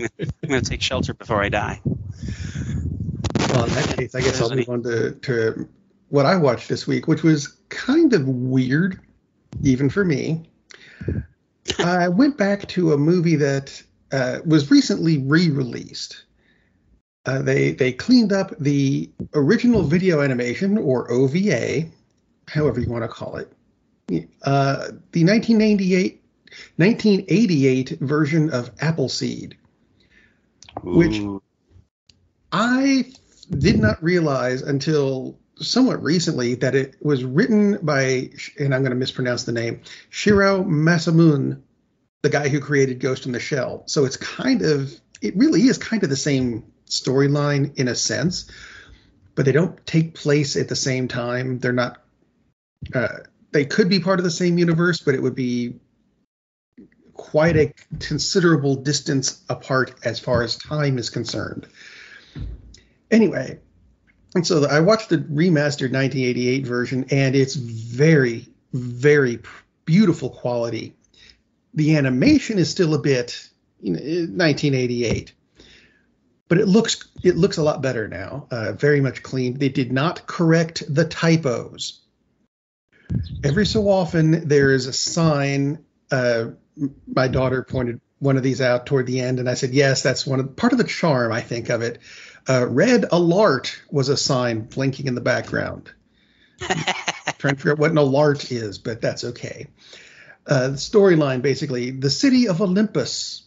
I'm 0.00 0.48
going 0.48 0.62
to 0.62 0.70
take 0.70 0.82
shelter 0.82 1.14
before 1.14 1.42
I 1.42 1.48
die. 1.48 1.80
Well, 1.84 3.64
in 3.64 3.74
that 3.74 3.96
case, 3.96 4.14
I 4.16 4.20
guess 4.20 4.40
I'll 4.40 4.54
move 4.54 4.68
on 4.68 4.82
to, 4.82 5.12
to 5.12 5.68
what 6.08 6.26
I 6.26 6.36
watched 6.36 6.68
this 6.68 6.86
week, 6.86 7.06
which 7.06 7.22
was 7.22 7.48
kind 7.68 8.12
of 8.12 8.26
weird, 8.26 9.00
even 9.62 9.90
for 9.90 10.04
me. 10.04 10.48
I 11.78 12.08
went 12.08 12.36
back 12.36 12.66
to 12.68 12.92
a 12.92 12.98
movie 12.98 13.36
that 13.36 13.82
uh, 14.12 14.38
was 14.44 14.70
recently 14.70 15.18
re-released. 15.18 16.24
Uh, 17.26 17.42
they 17.42 17.72
they 17.72 17.92
cleaned 17.92 18.32
up 18.32 18.54
the 18.58 19.10
original 19.34 19.82
video 19.82 20.22
animation 20.22 20.78
or 20.78 21.10
OVA, 21.10 21.84
however 22.46 22.80
you 22.80 22.88
want 22.88 23.04
to 23.04 23.08
call 23.08 23.36
it. 23.36 23.52
Uh, 24.42 24.88
the 25.12 25.24
1998 25.24 26.22
1988 26.76 27.90
version 28.00 28.48
of 28.50 28.70
Appleseed, 28.80 29.56
which 30.82 31.20
I 32.52 33.12
did 33.58 33.78
not 33.78 34.02
realize 34.02 34.62
until 34.62 35.38
somewhat 35.60 36.02
recently 36.02 36.54
that 36.56 36.74
it 36.74 36.96
was 37.00 37.24
written 37.24 37.78
by, 37.82 38.30
and 38.58 38.74
I'm 38.74 38.82
going 38.82 38.90
to 38.90 38.96
mispronounce 38.96 39.44
the 39.44 39.52
name, 39.52 39.82
Shirow 40.10 40.64
Masamune, 40.66 41.62
the 42.22 42.30
guy 42.30 42.48
who 42.48 42.60
created 42.60 43.00
Ghost 43.00 43.26
in 43.26 43.32
the 43.32 43.40
Shell. 43.40 43.84
So 43.86 44.04
it's 44.04 44.16
kind 44.16 44.62
of, 44.62 44.92
it 45.20 45.36
really 45.36 45.62
is 45.62 45.78
kind 45.78 46.02
of 46.02 46.10
the 46.10 46.16
same 46.16 46.64
storyline 46.86 47.78
in 47.78 47.88
a 47.88 47.94
sense, 47.94 48.50
but 49.34 49.44
they 49.44 49.52
don't 49.52 49.84
take 49.86 50.14
place 50.14 50.56
at 50.56 50.68
the 50.68 50.76
same 50.76 51.08
time. 51.08 51.58
They're 51.58 51.72
not, 51.72 52.02
uh, 52.94 53.08
they 53.52 53.64
could 53.64 53.88
be 53.88 54.00
part 54.00 54.20
of 54.20 54.24
the 54.24 54.30
same 54.30 54.58
universe, 54.58 55.00
but 55.00 55.14
it 55.14 55.22
would 55.22 55.34
be 55.34 55.74
quite 57.14 57.56
a 57.56 57.74
considerable 57.98 58.76
distance 58.76 59.42
apart 59.48 59.94
as 60.04 60.20
far 60.20 60.42
as 60.42 60.56
time 60.56 60.98
is 60.98 61.10
concerned. 61.10 61.66
Anyway, 63.10 63.58
and 64.34 64.46
so 64.46 64.66
I 64.66 64.80
watched 64.80 65.08
the 65.08 65.18
remastered 65.18 65.92
1988 65.92 66.66
version, 66.66 67.06
and 67.10 67.34
it's 67.34 67.54
very, 67.54 68.46
very 68.72 69.40
beautiful 69.84 70.30
quality. 70.30 70.94
The 71.74 71.96
animation 71.96 72.58
is 72.58 72.70
still 72.70 72.94
a 72.94 72.98
bit 72.98 73.48
you 73.80 73.92
know, 73.92 73.98
1988, 73.98 75.32
but 76.48 76.58
it 76.58 76.66
looks 76.66 77.08
it 77.22 77.36
looks 77.36 77.56
a 77.56 77.62
lot 77.62 77.82
better 77.82 78.08
now. 78.08 78.46
Uh, 78.50 78.72
very 78.72 79.00
much 79.00 79.22
clean. 79.22 79.58
They 79.58 79.68
did 79.68 79.92
not 79.92 80.26
correct 80.26 80.82
the 80.92 81.04
typos. 81.04 82.00
Every 83.42 83.64
so 83.64 83.88
often, 83.88 84.48
there 84.48 84.72
is 84.72 84.86
a 84.86 84.92
sign. 84.92 85.84
Uh, 86.10 86.50
my 87.06 87.28
daughter 87.28 87.62
pointed 87.62 88.00
one 88.18 88.36
of 88.36 88.42
these 88.42 88.60
out 88.60 88.86
toward 88.86 89.06
the 89.06 89.20
end, 89.20 89.38
and 89.38 89.48
I 89.48 89.54
said, 89.54 89.70
"Yes, 89.70 90.02
that's 90.02 90.26
one 90.26 90.40
of 90.40 90.56
part 90.56 90.72
of 90.72 90.78
the 90.78 90.84
charm, 90.84 91.32
I 91.32 91.40
think, 91.40 91.68
of 91.68 91.82
it." 91.82 91.98
Uh, 92.48 92.66
red 92.66 93.04
alert 93.12 93.80
was 93.90 94.08
a 94.08 94.16
sign 94.16 94.62
blinking 94.62 95.06
in 95.06 95.14
the 95.14 95.20
background. 95.20 95.90
trying 97.38 97.54
to 97.54 97.56
figure 97.56 97.72
out 97.72 97.78
what 97.78 97.90
an 97.90 97.98
alert 97.98 98.50
is, 98.50 98.78
but 98.78 99.00
that's 99.00 99.22
okay. 99.22 99.68
Uh, 100.46 100.68
the 100.68 100.76
storyline 100.76 101.42
basically: 101.42 101.90
the 101.90 102.10
city 102.10 102.48
of 102.48 102.60
Olympus, 102.60 103.44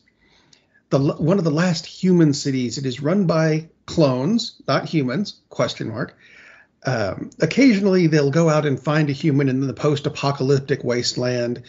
the 0.89 0.99
one 0.99 1.37
of 1.37 1.43
the 1.43 1.51
last 1.51 1.85
human 1.85 2.33
cities. 2.33 2.77
It 2.77 2.85
is 2.85 3.01
run 3.01 3.25
by 3.25 3.69
clones, 3.85 4.61
not 4.67 4.85
humans? 4.85 5.41
Question 5.49 5.89
mark. 5.89 6.15
Um, 6.83 7.29
occasionally, 7.39 8.07
they'll 8.07 8.31
go 8.31 8.49
out 8.49 8.65
and 8.65 8.79
find 8.81 9.09
a 9.09 9.13
human 9.13 9.49
in 9.49 9.67
the 9.67 9.73
post-apocalyptic 9.73 10.83
wasteland 10.83 11.63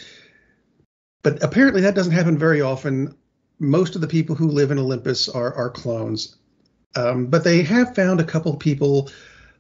but 1.22 1.42
apparently 1.42 1.82
that 1.82 1.94
doesn't 1.94 2.12
happen 2.12 2.38
very 2.38 2.60
often. 2.60 3.14
Most 3.58 3.94
of 3.94 4.00
the 4.00 4.08
people 4.08 4.34
who 4.34 4.48
live 4.48 4.70
in 4.70 4.78
Olympus 4.78 5.28
are, 5.28 5.54
are 5.54 5.70
clones. 5.70 6.36
Um, 6.96 7.26
but 7.26 7.44
they 7.44 7.62
have 7.62 7.94
found 7.94 8.20
a 8.20 8.24
couple 8.24 8.54
people 8.56 9.10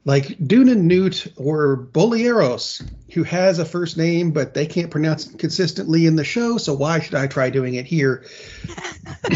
like 0.04 0.38
Deunan 0.38 0.88
Knute 0.90 1.32
or 1.36 1.88
Bolieros, 1.92 2.86
who 3.12 3.22
has 3.22 3.58
a 3.58 3.64
first 3.64 3.96
name, 3.96 4.32
but 4.32 4.54
they 4.54 4.66
can't 4.66 4.90
pronounce 4.90 5.28
it 5.28 5.38
consistently 5.38 6.06
in 6.06 6.16
the 6.16 6.24
show, 6.24 6.58
so 6.58 6.74
why 6.74 6.98
should 6.98 7.14
I 7.14 7.28
try 7.28 7.50
doing 7.50 7.74
it 7.74 7.86
here? 7.86 8.24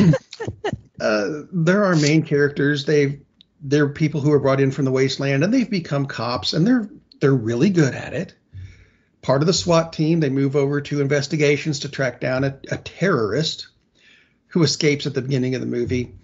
uh, 1.00 1.28
they're 1.52 1.97
main 1.97 2.23
characters. 2.23 2.85
They've 2.85 3.21
they're 3.62 3.88
people 3.88 4.21
who 4.21 4.33
are 4.33 4.38
brought 4.38 4.61
in 4.61 4.71
from 4.71 4.85
the 4.85 4.92
wasteland 4.92 5.42
and 5.42 5.52
they've 5.52 5.71
become 5.71 6.06
cops 6.06 6.52
and 6.52 6.66
they're 6.66 6.88
they're 7.21 7.35
really 7.35 7.71
good 7.71 7.95
at 7.95 8.12
it 8.12 8.35
part 9.26 9.42
of 9.42 9.49
the 9.49 9.52
SWAT 9.52 9.92
team. 9.92 10.21
They 10.21 10.30
move 10.30 10.54
over 10.54 10.80
to 10.83 11.00
investigations 11.00 11.80
to 11.80 11.88
track 11.88 12.21
down 12.21 12.45
a, 12.45 12.56
a 12.71 12.76
terrorist 12.76 13.66
who 14.47 14.62
escapes 14.62 15.04
at 15.04 15.14
the 15.14 15.21
beginning 15.21 15.56
of 15.56 15.61
the 15.61 15.66
movie. 15.66 16.14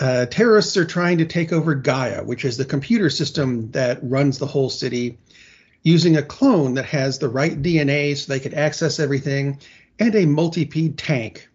Uh, 0.00 0.26
terrorists 0.26 0.76
are 0.76 0.84
trying 0.84 1.18
to 1.18 1.24
take 1.24 1.52
over 1.52 1.76
Gaia, 1.76 2.24
which 2.24 2.44
is 2.44 2.56
the 2.56 2.64
computer 2.64 3.08
system 3.08 3.70
that 3.70 4.00
runs 4.02 4.38
the 4.38 4.46
whole 4.46 4.68
city, 4.68 5.18
using 5.84 6.16
a 6.16 6.22
clone 6.22 6.74
that 6.74 6.86
has 6.86 7.20
the 7.20 7.28
right 7.28 7.62
DNA 7.62 8.16
so 8.16 8.32
they 8.32 8.40
could 8.40 8.54
access 8.54 8.98
everything, 8.98 9.60
and 10.00 10.14
a 10.16 10.26
multi-pede 10.26 10.98
tank. 10.98 11.48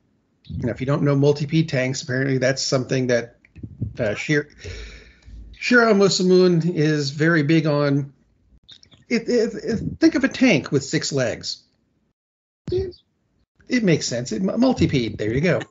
And 0.47 0.69
if 0.69 0.79
you 0.79 0.85
don't 0.85 1.03
know 1.03 1.15
multi-pede 1.15 1.67
tanks, 1.67 2.03
apparently 2.03 2.37
that's 2.37 2.61
something 2.61 3.07
that 3.07 3.35
uh, 3.99 4.15
Shir- 4.15 4.47
Shirow 5.59 5.93
Masamune 5.93 6.73
is 6.73 7.09
very 7.09 7.43
big 7.43 7.67
on 7.67 8.13
it, 9.13 9.29
it, 9.29 9.53
it, 9.55 9.99
think 9.99 10.15
of 10.15 10.23
a 10.23 10.27
tank 10.27 10.71
with 10.71 10.83
six 10.83 11.11
legs. 11.11 11.63
It, 12.71 12.95
it 13.67 13.83
makes 13.83 14.07
sense. 14.07 14.31
It, 14.31 14.41
multipede. 14.41 15.17
There 15.17 15.33
you 15.33 15.41
go. 15.41 15.61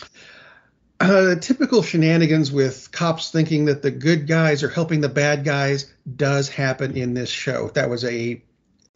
uh, 1.00 1.36
typical 1.36 1.82
shenanigans 1.82 2.52
with 2.52 2.90
cops 2.92 3.30
thinking 3.30 3.66
that 3.66 3.82
the 3.82 3.90
good 3.90 4.26
guys 4.26 4.62
are 4.62 4.68
helping 4.68 5.00
the 5.00 5.08
bad 5.08 5.44
guys 5.44 5.92
does 6.16 6.48
happen 6.48 6.96
in 6.96 7.14
this 7.14 7.30
show. 7.30 7.68
That 7.68 7.90
was 7.90 8.04
a, 8.04 8.42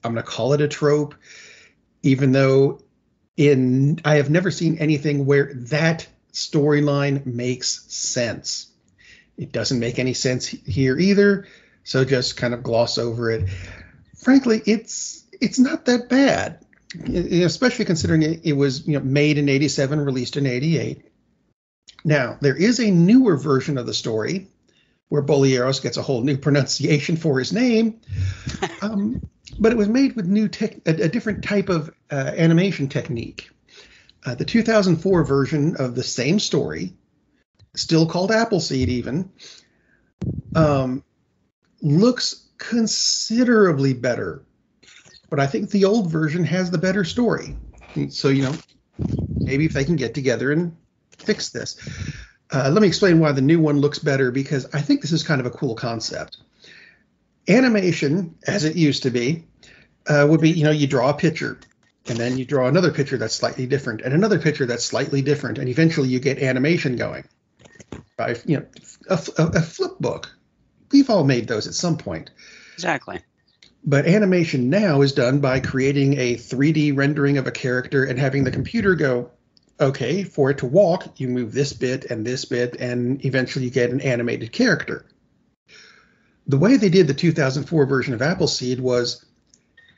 I'm 0.05 0.15
going 0.15 0.25
to 0.25 0.31
call 0.31 0.53
it 0.53 0.61
a 0.61 0.69
trope, 0.69 1.15
even 2.03 2.33
though 2.33 2.81
in 3.37 4.01
I 4.05 4.17
have 4.17 4.31
never 4.31 4.51
seen 4.51 4.79
anything 4.79 5.25
where 5.25 5.53
that 5.55 6.07
storyline 6.33 7.25
makes 7.27 7.83
sense. 7.93 8.69
It 9.37 9.53
doesn't 9.53 9.79
make 9.79 9.99
any 9.99 10.15
sense 10.15 10.47
here 10.47 10.99
either. 10.99 11.47
So 11.85 12.05
just 12.05 12.37
kind 12.37 12.55
of 12.55 12.63
gloss 12.63 12.99
over 12.99 13.31
it. 13.31 13.49
Frankly, 14.23 14.63
it's 14.67 15.25
it's 15.41 15.59
not 15.59 15.87
that 15.87 16.09
bad, 16.09 16.65
especially 17.07 17.85
considering 17.85 18.23
it, 18.23 18.41
it 18.45 18.53
was 18.53 18.87
you 18.87 18.95
know 18.95 19.05
made 19.05 19.39
in 19.39 19.49
'87, 19.49 20.01
released 20.01 20.37
in 20.37 20.47
'88. 20.47 21.05
Now 22.05 22.39
there 22.41 22.57
is 22.57 22.81
a 22.81 22.91
newer 22.91 23.37
version 23.37 23.79
of 23.79 23.87
the 23.87 23.95
story 23.95 24.49
where 25.09 25.23
Bolieros 25.23 25.83
gets 25.83 25.97
a 25.97 26.03
whole 26.03 26.23
new 26.23 26.37
pronunciation 26.47 27.17
for 27.17 27.39
his 27.39 27.53
name, 27.53 28.01
um, 28.81 29.21
but 29.59 29.73
it 29.73 29.79
was 29.79 29.89
made 29.89 30.17
with 30.17 30.27
new 30.27 30.49
tech, 30.49 30.77
a, 30.87 30.91
a 30.91 31.09
different 31.09 31.45
type 31.45 31.69
of 31.69 31.93
uh, 32.11 32.33
animation 32.37 32.89
technique. 32.89 33.51
Uh, 34.25 34.37
the 34.37 34.45
2004 34.45 35.25
version 35.25 35.77
of 35.77 35.97
the 35.97 36.03
same 36.05 36.39
story, 36.39 36.95
still 37.75 38.07
called 38.07 38.31
Appleseed, 38.31 38.89
even, 38.89 39.33
um, 40.55 41.03
looks 41.83 42.49
considerably 42.59 43.93
better. 43.93 44.43
But 45.29 45.41
I 45.41 45.47
think 45.47 45.71
the 45.71 45.85
old 45.85 46.11
version 46.11 46.45
has 46.45 46.71
the 46.71 46.79
better 46.79 47.05
story. 47.05 47.57
So, 48.09 48.29
you 48.29 48.43
know, 48.43 48.55
maybe 49.37 49.65
if 49.65 49.73
they 49.73 49.85
can 49.85 49.97
get 49.97 50.15
together 50.15 50.53
and 50.53 50.77
fix 51.19 51.51
this. 51.51 51.77
Uh, 52.51 52.71
let 52.71 52.83
me 52.83 52.89
explain 52.89 53.19
why 53.19 53.33
the 53.33 53.41
new 53.41 53.59
one 53.59 53.79
looks 53.81 53.99
better 53.99 54.31
because 54.31 54.67
I 54.75 54.81
think 54.81 55.01
this 55.01 55.13
is 55.13 55.23
kind 55.23 55.41
of 55.41 55.47
a 55.47 55.51
cool 55.51 55.75
concept. 55.75 56.39
Animation, 57.49 58.37
as 58.47 58.65
it 58.65 58.77
used 58.77 59.03
to 59.05 59.11
be, 59.11 59.45
uh, 60.07 60.27
would 60.29 60.41
be 60.41 60.51
you 60.51 60.65
know, 60.65 60.71
you 60.71 60.87
draw 60.87 61.11
a 61.11 61.15
picture 61.15 61.59
and 62.09 62.19
then 62.19 62.37
you 62.37 62.45
draw 62.45 62.67
another 62.67 62.93
picture 62.93 63.17
that's 63.17 63.35
slightly 63.35 63.67
different 63.67 64.01
and 64.01 64.15
another 64.15 64.39
picture 64.39 64.67
that's 64.67 64.85
slightly 64.85 65.23
different 65.23 65.59
and 65.59 65.69
eventually 65.69 66.09
you 66.09 66.19
get 66.19 66.39
animation 66.39 66.97
going 66.97 67.25
by 68.17 68.35
you 68.45 68.59
know 68.59 68.67
a, 69.09 69.19
a, 69.39 69.47
a 69.47 69.63
flip 69.63 69.99
book 70.01 70.35
we've 70.93 71.11
all 71.11 71.25
made 71.25 71.49
those 71.49 71.67
at 71.67 71.75
some 71.75 71.97
point 71.97 72.31
Exactly. 72.75 73.21
but 73.85 74.07
animation 74.07 74.71
now 74.71 75.03
is 75.03 75.13
done 75.13 75.41
by 75.41 75.61
creating 75.61 76.19
a 76.19 76.35
3d 76.35 76.97
rendering 76.97 77.39
of 77.39 77.47
a 77.47 77.53
character 77.53 78.05
and 78.05 78.19
having 78.19 78.45
the 78.45 78.51
computer 78.51 78.95
go 78.95 79.31
okay 79.81 80.23
for 80.23 80.51
it 80.51 80.59
to 80.59 80.67
walk 80.67 81.21
you 81.21 81.29
move 81.29 81.53
this 81.53 81.73
bit 81.73 82.05
and 82.07 82.25
this 82.27 82.45
bit 82.45 82.77
and 82.77 83.25
eventually 83.25 83.65
you 83.65 83.71
get 83.71 83.91
an 83.91 84.01
animated 84.01 84.53
character 84.53 85.07
the 86.47 86.59
way 86.59 86.77
they 86.77 86.89
did 86.89 87.07
the 87.07 87.15
2004 87.15 87.87
version 87.87 88.15
of 88.15 88.23
appleseed 88.23 88.81
was 88.81 89.25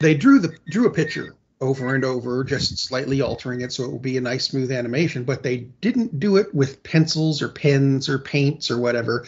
they 0.01 0.15
drew 0.15 0.39
the 0.39 0.57
drew 0.69 0.87
a 0.87 0.91
picture 0.91 1.35
over 1.61 1.95
and 1.95 2.05
over, 2.05 2.45
just 2.45 2.79
slightly 2.79 3.21
altering 3.21 3.61
it 3.61 3.73
so 3.73 3.85
it 3.85 3.91
will 3.91 3.99
be 3.99 4.17
a 4.17 4.21
nice 4.21 4.45
smooth 4.45 4.71
animation. 4.71 5.25
But 5.25 5.43
they 5.43 5.59
didn't 5.59 6.21
do 6.21 6.37
it 6.37 6.55
with 6.55 6.83
pencils 6.83 7.43
or 7.43 7.49
pens 7.49 8.09
or 8.09 8.19
paints 8.19 8.71
or 8.71 8.79
whatever. 8.79 9.25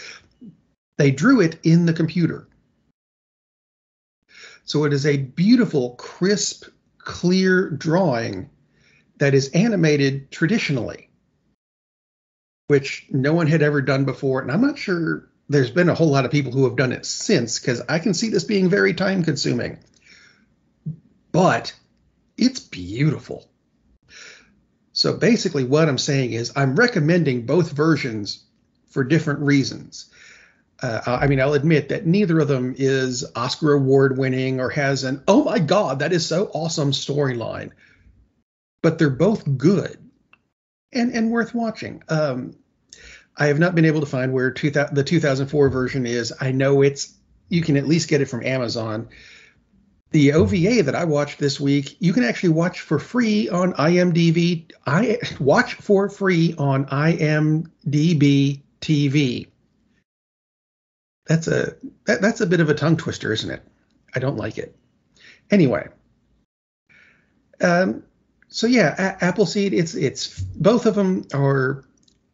They 0.99 1.11
drew 1.11 1.41
it 1.41 1.59
in 1.63 1.87
the 1.87 1.93
computer. 1.93 2.49
So 4.65 4.85
it 4.85 4.93
is 4.93 5.07
a 5.07 5.17
beautiful, 5.17 5.91
crisp, 5.91 6.67
clear 6.99 7.71
drawing 7.71 8.51
that 9.19 9.35
is 9.35 9.51
animated 9.51 10.31
traditionally, 10.31 11.09
which 12.67 13.07
no 13.11 13.33
one 13.33 13.47
had 13.47 13.63
ever 13.63 13.81
done 13.81 14.05
before. 14.05 14.41
And 14.41 14.51
I'm 14.51 14.61
not 14.61 14.79
sure 14.79 15.29
there's 15.49 15.71
been 15.71 15.89
a 15.89 15.95
whole 15.95 16.11
lot 16.11 16.25
of 16.25 16.33
people 16.33 16.53
who 16.53 16.65
have 16.65 16.77
done 16.77 16.93
it 16.93 17.07
since, 17.07 17.59
because 17.59 17.81
I 17.89 18.01
can 18.01 18.13
see 18.13 18.31
this 18.31 18.45
being 18.45 18.69
very 18.69 18.95
time 18.95 19.23
consuming. 19.23 19.79
But 21.31 21.73
it's 22.37 22.61
beautiful. 22.61 23.49
So 24.93 25.13
basically, 25.13 25.65
what 25.65 25.89
I'm 25.89 25.99
saying 25.99 26.33
is 26.33 26.53
I'm 26.57 26.75
recommending 26.75 27.47
both 27.47 27.71
versions 27.71 28.43
for 28.89 29.05
different 29.05 29.41
reasons. 29.41 30.11
Uh, 30.83 31.01
I 31.07 31.27
mean, 31.27 31.41
I'll 31.41 31.55
admit 31.55 31.89
that 31.89 32.07
neither 32.07 32.39
of 32.39 32.49
them 32.49 32.75
is 32.77 33.25
Oscar 33.35 33.73
award 33.73 34.19
winning 34.19 34.61
or 34.61 34.69
has 34.71 35.05
an, 35.05 35.23
oh 35.27 35.45
my 35.45 35.59
God, 35.59 36.01
that 36.01 36.13
is 36.13 36.27
so 36.27 36.51
awesome 36.53 36.93
storyline. 36.93 37.71
But 38.83 38.99
they're 38.99 39.11
both 39.11 39.57
good 39.57 39.99
and, 40.93 41.13
and 41.13 41.31
worth 41.31 41.55
watching. 41.55 42.03
Um, 42.09 42.57
I 43.37 43.47
have 43.47 43.59
not 43.59 43.75
been 43.75 43.87
able 43.87 44.01
to 44.01 44.07
find 44.07 44.33
where 44.33 44.51
two, 44.51 44.71
the 44.71 45.05
2004 45.05 45.69
version 45.71 46.07
is. 46.07 46.33
I 46.41 46.53
know 46.53 46.83
it's, 46.83 47.15
you 47.49 47.63
can 47.63 47.77
at 47.77 47.87
least 47.87 48.09
get 48.09 48.21
it 48.21 48.27
from 48.27 48.45
Amazon 48.45 49.09
the 50.17 50.33
OVA 50.33 50.83
that 50.85 50.95
I 50.95 51.05
watched 51.05 51.39
this 51.39 51.61
week, 51.61 51.97
you 51.99 52.13
can 52.13 52.25
actually 52.25 52.51
watch 52.51 52.81
for 52.81 52.99
free 52.99 53.49
on 53.49 53.73
IMDb. 53.75 54.71
I 54.87 55.19
watch 55.41 55.75
for 55.75 56.09
free 56.09 56.55
on 56.57 56.87
IMDb 56.87 58.61
TV. 58.81 59.49
That's 61.27 61.49
a 61.49 61.75
that, 62.07 62.21
that's 62.21 62.41
a 62.41 62.47
bit 62.47 62.61
of 62.61 62.71
a 62.71 62.75
tongue 62.75 62.97
twister, 62.97 63.33
isn't 63.33 63.51
it? 63.51 63.63
I 64.15 64.19
don't 64.19 64.37
like 64.37 64.59
it. 64.59 64.77
Anyway, 65.51 65.89
um, 67.61 68.05
so 68.49 68.67
yeah, 68.67 68.95
a- 69.21 69.25
Appleseed. 69.25 69.73
It's 69.73 69.95
it's 69.95 70.41
both 70.41 70.87
of 70.87 70.95
them 70.95 71.27
are. 71.35 71.85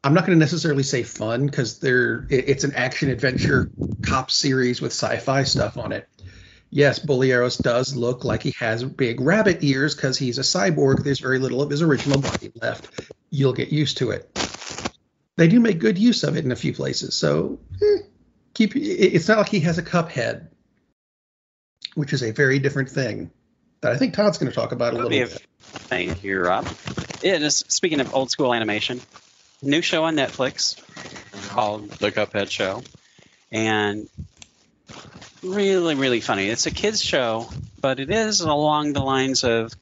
I'm 0.04 0.14
not 0.14 0.26
going 0.26 0.36
to 0.36 0.40
necessarily 0.40 0.82
say 0.82 1.04
fun 1.04 1.46
because 1.46 1.78
they're 1.78 2.26
it, 2.28 2.48
it's 2.48 2.64
an 2.64 2.74
action 2.74 3.08
adventure 3.08 3.70
cop 4.02 4.30
series 4.30 4.80
with 4.80 4.92
sci-fi 4.92 5.44
stuff 5.44 5.78
on 5.78 5.92
it 5.92 6.08
yes, 6.72 6.98
Bolearos 6.98 7.62
does 7.62 7.94
look 7.94 8.24
like 8.24 8.42
he 8.42 8.52
has 8.58 8.82
big 8.82 9.20
rabbit 9.20 9.62
ears 9.62 9.94
because 9.94 10.18
he's 10.18 10.38
a 10.38 10.42
cyborg. 10.42 11.04
There's 11.04 11.20
very 11.20 11.38
little 11.38 11.62
of 11.62 11.70
his 11.70 11.82
original 11.82 12.20
body 12.20 12.50
left. 12.60 13.12
You'll 13.30 13.52
get 13.52 13.68
used 13.68 13.98
to 13.98 14.10
it. 14.10 14.28
They 15.36 15.46
do 15.46 15.60
make 15.60 15.78
good 15.78 15.98
use 15.98 16.24
of 16.24 16.36
it 16.36 16.44
in 16.44 16.50
a 16.50 16.56
few 16.56 16.72
places. 16.72 17.14
So 17.14 17.60
eh, 17.80 18.02
keep. 18.54 18.72
It's 18.74 19.28
not 19.28 19.38
like 19.38 19.48
he 19.48 19.60
has 19.60 19.78
a 19.78 19.82
cup 19.82 20.10
head, 20.10 20.50
which 21.94 22.12
is 22.12 22.22
a 22.22 22.30
very 22.30 22.58
different 22.58 22.90
thing 22.90 23.30
that 23.80 23.92
I 23.92 23.96
think 23.96 24.14
Todd's 24.14 24.38
going 24.38 24.50
to 24.50 24.54
talk 24.54 24.72
about 24.72 24.94
a 24.94 24.96
little 24.96 25.10
bit. 25.10 25.46
Thank 25.60 26.24
you, 26.24 26.40
Rob. 26.40 26.66
It 27.22 27.42
is 27.42 27.64
speaking 27.68 28.00
of 28.00 28.14
old 28.14 28.30
school 28.30 28.54
animation, 28.54 29.00
new 29.62 29.82
show 29.82 30.04
on 30.04 30.16
Netflix 30.16 30.80
called 31.48 31.90
The 31.90 32.10
Cuphead 32.10 32.50
Show, 32.50 32.82
and 33.50 34.08
really, 35.42 35.94
really 35.94 36.20
funny. 36.20 36.48
It's 36.48 36.66
a 36.66 36.70
kids 36.70 37.02
show, 37.02 37.48
but 37.80 38.00
it 38.00 38.10
is 38.10 38.40
along 38.40 38.92
the 38.92 39.02
lines 39.02 39.44
of 39.44 39.72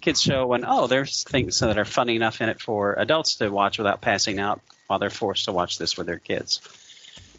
kids 0.00 0.22
show 0.22 0.46
when 0.46 0.64
oh, 0.66 0.86
there's 0.86 1.22
things 1.24 1.60
that 1.60 1.78
are 1.78 1.84
funny 1.84 2.16
enough 2.16 2.40
in 2.40 2.48
it 2.48 2.60
for 2.60 2.94
adults 2.94 3.36
to 3.36 3.48
watch 3.50 3.78
without 3.78 4.00
passing 4.00 4.38
out 4.38 4.60
while 4.86 4.98
they're 4.98 5.10
forced 5.10 5.44
to 5.46 5.52
watch 5.52 5.78
this 5.78 5.96
with 5.96 6.06
their 6.06 6.18
kids. 6.18 6.60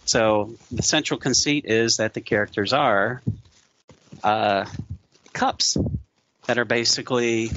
So 0.10 0.56
the 0.72 0.82
central 0.82 1.20
conceit 1.20 1.66
is 1.66 1.98
that 1.98 2.16
the 2.16 2.22
characters 2.22 2.74
are 2.74 3.22
uh, 4.24 4.66
cups 5.34 5.78
that 6.48 6.58
are 6.58 6.66
basically 6.66 7.52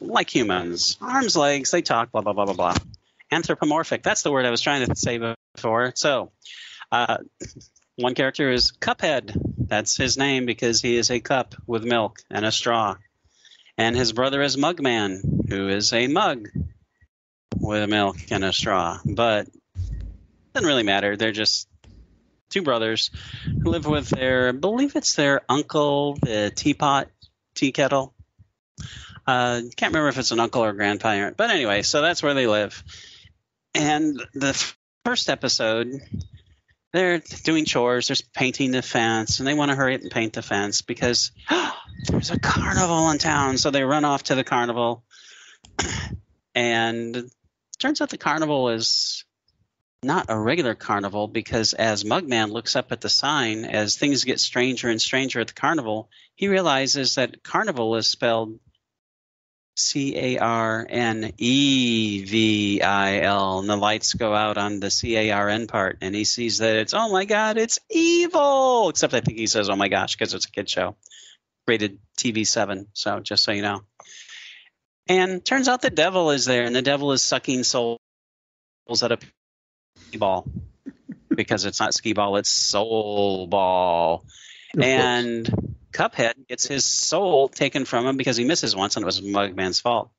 like 0.00 0.34
humans, 0.34 0.96
arms, 1.02 1.36
legs, 1.36 1.72
they 1.72 1.82
talk, 1.82 2.10
blah 2.10 2.22
blah 2.22 2.32
blah 2.32 2.46
blah 2.46 2.54
blah. 2.54 2.74
Anthropomorphic. 3.30 4.02
That's 4.02 4.22
the 4.22 4.32
word 4.32 4.46
I 4.46 4.50
was 4.50 4.62
trying 4.62 4.86
to 4.86 4.96
say 4.96 5.18
before. 5.54 5.92
So. 5.94 6.32
Uh, 6.90 7.18
one 7.96 8.14
character 8.14 8.50
is 8.50 8.72
Cuphead. 8.72 9.36
That's 9.58 9.94
his 9.94 10.16
name 10.16 10.46
because 10.46 10.80
he 10.80 10.96
is 10.96 11.10
a 11.10 11.20
cup 11.20 11.54
with 11.66 11.84
milk 11.84 12.20
and 12.30 12.46
a 12.46 12.52
straw. 12.52 12.96
And 13.76 13.94
his 13.94 14.12
brother 14.12 14.40
is 14.40 14.56
Mugman, 14.56 15.50
who 15.50 15.68
is 15.68 15.92
a 15.92 16.06
mug 16.06 16.48
with 17.58 17.90
milk 17.90 18.16
and 18.30 18.42
a 18.44 18.52
straw. 18.54 19.00
But 19.04 19.48
doesn't 20.58 20.68
really 20.68 20.82
matter. 20.82 21.16
They're 21.16 21.30
just 21.30 21.68
two 22.50 22.62
brothers 22.62 23.12
who 23.44 23.70
live 23.70 23.86
with 23.86 24.08
their, 24.08 24.48
I 24.48 24.52
believe 24.52 24.96
it's 24.96 25.14
their 25.14 25.42
uncle, 25.48 26.16
the 26.16 26.50
teapot, 26.50 27.08
tea 27.54 27.70
kettle. 27.70 28.12
Uh, 29.24 29.60
can't 29.76 29.92
remember 29.92 30.08
if 30.08 30.18
it's 30.18 30.32
an 30.32 30.40
uncle 30.40 30.64
or 30.64 30.72
grandparent, 30.72 31.36
but 31.36 31.50
anyway, 31.50 31.82
so 31.82 32.02
that's 32.02 32.24
where 32.24 32.34
they 32.34 32.48
live. 32.48 32.82
And 33.72 34.20
the 34.34 34.74
first 35.04 35.30
episode, 35.30 36.00
they're 36.92 37.22
doing 37.44 37.64
chores, 37.64 38.08
they're 38.08 38.16
painting 38.34 38.72
the 38.72 38.82
fence, 38.82 39.38
and 39.38 39.46
they 39.46 39.54
want 39.54 39.70
to 39.70 39.76
hurry 39.76 39.94
up 39.94 40.00
and 40.00 40.10
paint 40.10 40.32
the 40.32 40.42
fence 40.42 40.82
because 40.82 41.30
oh, 41.50 41.76
there's 42.08 42.32
a 42.32 42.40
carnival 42.40 43.10
in 43.10 43.18
town. 43.18 43.58
So 43.58 43.70
they 43.70 43.84
run 43.84 44.04
off 44.04 44.24
to 44.24 44.34
the 44.34 44.42
carnival, 44.42 45.04
and 46.56 47.30
turns 47.78 48.00
out 48.00 48.10
the 48.10 48.18
carnival 48.18 48.70
is 48.70 49.24
not 50.02 50.26
a 50.28 50.38
regular 50.38 50.74
carnival 50.74 51.26
because 51.26 51.72
as 51.72 52.04
Mugman 52.04 52.52
looks 52.52 52.76
up 52.76 52.92
at 52.92 53.00
the 53.00 53.08
sign, 53.08 53.64
as 53.64 53.96
things 53.96 54.24
get 54.24 54.38
stranger 54.38 54.88
and 54.88 55.00
stranger 55.00 55.40
at 55.40 55.48
the 55.48 55.54
carnival, 55.54 56.08
he 56.36 56.48
realizes 56.48 57.16
that 57.16 57.42
carnival 57.42 57.96
is 57.96 58.06
spelled 58.06 58.58
C 59.76 60.16
A 60.16 60.38
R 60.38 60.86
N 60.88 61.32
E 61.38 62.24
V 62.24 62.82
I 62.82 63.20
L, 63.20 63.60
and 63.60 63.68
the 63.68 63.76
lights 63.76 64.14
go 64.14 64.34
out 64.34 64.58
on 64.58 64.80
the 64.80 64.90
C 64.90 65.16
A 65.16 65.30
R 65.30 65.48
N 65.48 65.66
part, 65.66 65.98
and 66.00 66.14
he 66.14 66.24
sees 66.24 66.58
that 66.58 66.76
it's 66.76 66.94
oh 66.94 67.08
my 67.10 67.24
god, 67.24 67.58
it's 67.58 67.78
evil. 67.88 68.88
Except 68.88 69.14
I 69.14 69.20
think 69.20 69.38
he 69.38 69.46
says 69.46 69.70
oh 69.70 69.76
my 69.76 69.88
gosh 69.88 70.16
because 70.16 70.34
it's 70.34 70.46
a 70.46 70.50
kid 70.50 70.68
show, 70.68 70.96
rated 71.66 71.98
TV 72.16 72.46
seven. 72.46 72.88
So 72.92 73.20
just 73.20 73.44
so 73.44 73.52
you 73.52 73.62
know. 73.62 73.82
And 75.08 75.44
turns 75.44 75.68
out 75.68 75.80
the 75.80 75.90
devil 75.90 76.32
is 76.32 76.44
there, 76.44 76.64
and 76.64 76.74
the 76.74 76.82
devil 76.82 77.12
is 77.12 77.22
sucking 77.22 77.62
souls 77.62 77.98
at 79.02 79.12
ball 80.16 80.46
because 81.28 81.64
it's 81.64 81.80
not 81.80 81.94
skee 81.94 82.12
ball, 82.14 82.36
it's 82.36 82.50
soul 82.50 83.46
ball. 83.46 84.24
Of 84.74 84.82
and 84.82 85.48
course. 85.48 85.64
Cuphead 85.92 86.46
gets 86.48 86.66
his 86.66 86.84
soul 86.84 87.48
taken 87.48 87.84
from 87.84 88.06
him 88.06 88.16
because 88.16 88.36
he 88.36 88.44
misses 88.44 88.76
once 88.76 88.96
and 88.96 89.04
it 89.04 89.06
was 89.06 89.20
Mugman's 89.20 89.80
fault. 89.80 90.10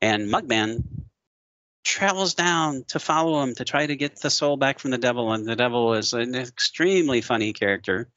And 0.00 0.28
Mugman 0.28 0.84
travels 1.84 2.34
down 2.34 2.84
to 2.88 2.98
follow 2.98 3.42
him 3.42 3.54
to 3.54 3.64
try 3.64 3.86
to 3.86 3.96
get 3.96 4.20
the 4.20 4.30
soul 4.30 4.56
back 4.56 4.78
from 4.78 4.90
the 4.90 4.98
devil. 4.98 5.32
And 5.32 5.46
the 5.46 5.56
devil 5.56 5.94
is 5.94 6.12
an 6.12 6.34
extremely 6.34 7.20
funny 7.20 7.52
character, 7.52 8.08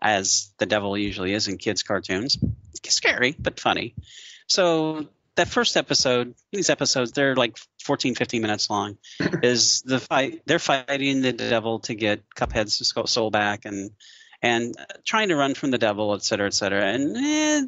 as 0.00 0.52
the 0.58 0.66
devil 0.66 0.96
usually 0.96 1.32
is 1.32 1.48
in 1.48 1.58
kids' 1.58 1.82
cartoons. 1.82 2.38
Scary, 2.86 3.34
but 3.38 3.58
funny. 3.58 3.94
So 4.46 5.08
that 5.36 5.48
first 5.48 5.76
episode, 5.76 6.34
these 6.52 6.70
episodes, 6.70 7.12
they're 7.12 7.34
like 7.34 7.56
14, 7.84 8.14
15 8.14 8.42
minutes 8.42 8.70
long, 8.70 8.98
is 9.42 9.82
the 9.82 9.98
fight. 9.98 10.42
They're 10.46 10.58
fighting 10.58 11.22
the 11.22 11.32
devil 11.32 11.80
to 11.80 11.94
get 11.94 12.22
Cuphead's 12.36 12.92
soul 13.10 13.30
back, 13.30 13.64
and 13.64 13.90
and 14.42 14.74
trying 15.04 15.28
to 15.28 15.36
run 15.36 15.54
from 15.54 15.70
the 15.70 15.78
devil, 15.78 16.14
et 16.14 16.22
cetera, 16.22 16.46
et 16.46 16.54
cetera. 16.54 16.84
And 16.84 17.16
eh, 17.16 17.62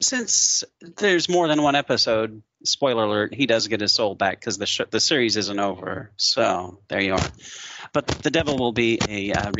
since 0.00 0.64
there's 0.96 1.28
more 1.28 1.48
than 1.48 1.62
one 1.62 1.74
episode, 1.74 2.42
spoiler 2.64 3.04
alert, 3.04 3.34
he 3.34 3.46
does 3.46 3.68
get 3.68 3.80
his 3.80 3.92
soul 3.92 4.14
back 4.14 4.40
because 4.40 4.58
the 4.58 4.66
sh- 4.66 4.82
the 4.90 5.00
series 5.00 5.36
isn't 5.36 5.58
over. 5.58 6.12
So 6.16 6.80
there 6.88 7.00
you 7.00 7.14
are. 7.14 7.28
But 7.92 8.06
the 8.06 8.30
devil 8.30 8.58
will 8.58 8.72
be 8.72 8.98
a 9.08 9.32
uh, 9.32 9.50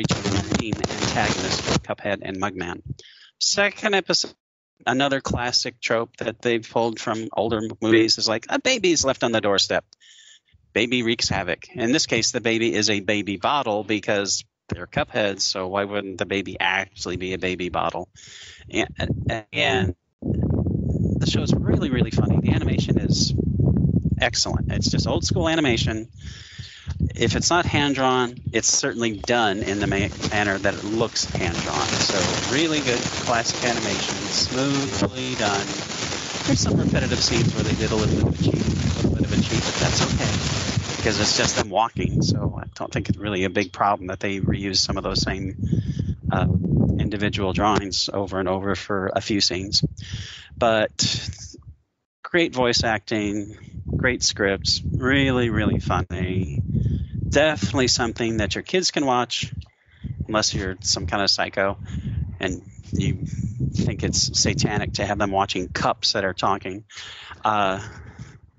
antagonist 1.19 1.63
for 1.63 1.79
Cuphead 1.81 2.21
and 2.23 2.41
Mugman. 2.41 2.83
Second 3.41 3.95
episode, 3.95 4.35
another 4.87 5.21
classic 5.21 5.81
trope 5.81 6.17
that 6.19 6.41
they've 6.41 6.69
pulled 6.69 7.01
from 7.01 7.29
older 7.33 7.61
movies 7.81 8.19
is 8.19 8.29
like 8.29 8.47
a 8.49 8.61
baby's 8.61 9.05
left 9.05 9.25
on 9.25 9.33
the 9.33 9.41
doorstep. 9.41 9.85
Baby 10.73 11.03
wreaks 11.03 11.29
havoc. 11.29 11.69
In 11.71 11.93
this 11.93 12.07
case, 12.07 12.31
the 12.31 12.41
baby 12.41 12.75
is 12.75 12.91
a 12.91 13.01
baby 13.01 13.37
bottle 13.37 13.85
because 13.85 14.45
they're 14.69 14.87
cupheads. 14.87 15.41
So 15.41 15.67
why 15.67 15.85
wouldn't 15.85 16.19
the 16.19 16.27
baby 16.27 16.59
actually 16.61 17.17
be 17.17 17.33
a 17.33 17.39
baby 17.39 17.69
bottle? 17.69 18.09
And, 18.71 19.47
and 19.53 19.95
the 20.23 21.27
show 21.27 21.43
is 21.43 21.55
really, 21.55 21.91
really 21.91 22.11
funny. 22.11 22.39
The 22.41 22.51
animation 22.51 22.99
is 22.99 23.35
excellent. 24.21 24.73
It's 24.73 24.91
just 24.91 25.07
old 25.07 25.25
school 25.25 25.49
animation. 25.49 26.09
If 27.15 27.37
it's 27.37 27.51
not 27.51 27.65
hand 27.65 27.95
drawn, 27.95 28.35
it's 28.53 28.69
certainly 28.69 29.13
done 29.13 29.63
in 29.63 29.81
the 29.81 29.87
ma- 29.87 30.29
manner 30.31 30.59
that 30.59 30.75
it 30.75 30.85
looks 30.85 31.25
hand 31.25 31.57
drawn. 31.59 31.87
So 31.87 32.53
really 32.53 32.81
good 32.81 33.01
classic 33.01 33.65
animation, 33.65 34.17
smoothly 34.17 35.35
done. 35.37 35.67
There's 36.47 36.61
some 36.61 36.77
repetitive 36.77 37.23
scenes 37.23 37.55
where 37.55 37.63
they 37.63 37.75
did 37.75 37.93
a 37.93 37.95
little 37.95 38.17
bit 38.17 38.27
of 38.27 38.41
a 38.41 38.45
cheat, 38.45 38.67
a 38.67 38.97
little 38.97 39.13
bit 39.13 39.25
of 39.25 39.33
a 39.33 39.37
cheat, 39.37 39.61
but 39.61 39.75
that's 39.81 40.03
okay 40.03 40.49
because 40.99 41.21
it's 41.21 41.37
just 41.37 41.57
them 41.57 41.71
walking. 41.71 42.23
So 42.23 42.59
I 42.61 42.65
don't 42.75 42.93
think 42.93 43.09
it's 43.09 43.19
really 43.19 43.45
a 43.45 43.51
big 43.51 43.73
problem 43.73 44.09
that 44.09 44.21
they 44.21 44.41
reuse 44.41 44.79
some 44.79 44.97
of 44.97 45.05
those 45.05 45.23
same 45.23 45.57
uh, 46.31 46.47
individual 46.99 47.53
drawings 47.53 48.11
over 48.13 48.41
and 48.41 48.49
over 48.49 48.75
for 48.75 49.11
a 49.15 49.21
few 49.21 49.41
scenes. 49.41 49.85
But 50.59 51.31
great 52.25 52.53
voice 52.53 52.83
acting, 52.85 53.57
great 53.97 54.23
scripts, 54.23 54.83
really, 54.85 55.51
really 55.51 55.79
funny. 55.79 56.61
Definitely 57.31 57.89
something 57.89 58.39
that 58.39 58.55
your 58.55 58.63
kids 58.63 58.91
can 58.91 59.05
watch, 59.07 59.53
unless 60.27 60.55
you're 60.55 60.77
some 60.81 61.07
kind 61.07 61.23
of 61.23 61.31
psycho 61.31 61.79
and 62.41 62.63
you 62.93 63.25
think 63.75 64.05
it's 64.05 64.39
satanic 64.39 64.95
to 64.95 65.07
have 65.07 65.19
them 65.19 65.31
watching 65.31 65.69
cups 65.69 66.13
that 66.13 66.25
are 66.25 66.35
talking. 66.35 66.85
Uh, 67.45 67.81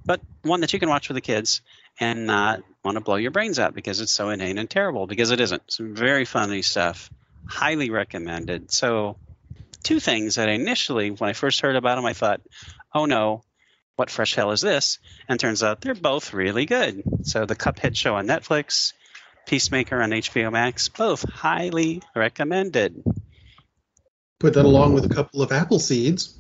but 0.05 0.21
one 0.43 0.61
that 0.61 0.73
you 0.73 0.79
can 0.79 0.89
watch 0.89 1.09
with 1.09 1.15
the 1.15 1.21
kids 1.21 1.61
and 1.99 2.25
not 2.25 2.61
want 2.83 2.95
to 2.95 3.01
blow 3.01 3.15
your 3.15 3.31
brains 3.31 3.59
out 3.59 3.73
because 3.73 3.99
it's 3.99 4.13
so 4.13 4.29
inane 4.29 4.57
and 4.57 4.69
terrible 4.69 5.07
because 5.07 5.31
it 5.31 5.39
isn't. 5.39 5.63
Some 5.71 5.95
very 5.95 6.25
funny 6.25 6.61
stuff. 6.61 7.09
Highly 7.45 7.89
recommended. 7.89 8.71
So, 8.71 9.17
two 9.83 9.99
things 9.99 10.35
that 10.35 10.49
initially, 10.49 11.11
when 11.11 11.29
I 11.29 11.33
first 11.33 11.61
heard 11.61 11.75
about 11.75 11.95
them, 11.95 12.05
I 12.05 12.13
thought, 12.13 12.41
oh 12.93 13.05
no, 13.05 13.43
what 13.99 14.09
fresh 14.09 14.33
hell 14.33 14.51
is 14.51 14.61
this? 14.61 14.97
And 15.27 15.37
turns 15.37 15.61
out 15.61 15.81
they're 15.81 15.93
both 15.93 16.33
really 16.33 16.65
good. 16.65 17.03
So, 17.23 17.45
the 17.45 17.55
Cuphead 17.55 17.97
show 17.97 18.15
on 18.15 18.27
Netflix, 18.27 18.93
Peacemaker 19.45 20.01
on 20.01 20.11
HBO 20.11 20.53
Max, 20.53 20.87
both 20.87 21.23
highly 21.29 22.01
recommended. 22.15 23.03
Put 24.39 24.53
that 24.53 24.63
along 24.63 24.93
with 24.93 25.03
a 25.03 25.13
couple 25.13 25.41
of 25.41 25.51
apple 25.51 25.79
seeds. 25.79 26.33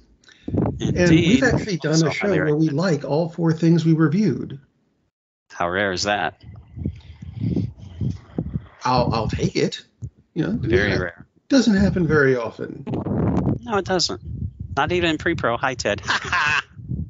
Indeed. 0.79 0.95
And 0.95 1.09
we've 1.09 1.43
actually 1.43 1.77
done 1.77 1.91
Also 1.91 2.07
a 2.07 2.11
show 2.13 2.29
where 2.29 2.55
we 2.55 2.69
like 2.69 3.03
all 3.03 3.27
four 3.27 3.51
things 3.51 3.83
we 3.83 3.91
reviewed. 3.91 4.61
How 5.51 5.69
rare 5.69 5.91
is 5.91 6.03
that? 6.03 6.41
I'll 8.85 9.13
I'll 9.13 9.27
take 9.27 9.57
it. 9.57 9.83
You 10.33 10.47
know, 10.47 10.51
Very 10.53 10.91
yeah, 10.91 10.97
rare. 10.97 11.27
Doesn't 11.49 11.75
happen 11.75 12.07
very 12.07 12.37
often. 12.37 12.85
No, 13.63 13.79
it 13.79 13.85
doesn't. 13.85 14.21
Not 14.77 14.93
even 14.93 15.17
pre-pro. 15.17 15.57
Hi, 15.57 15.73
Ted. 15.73 16.01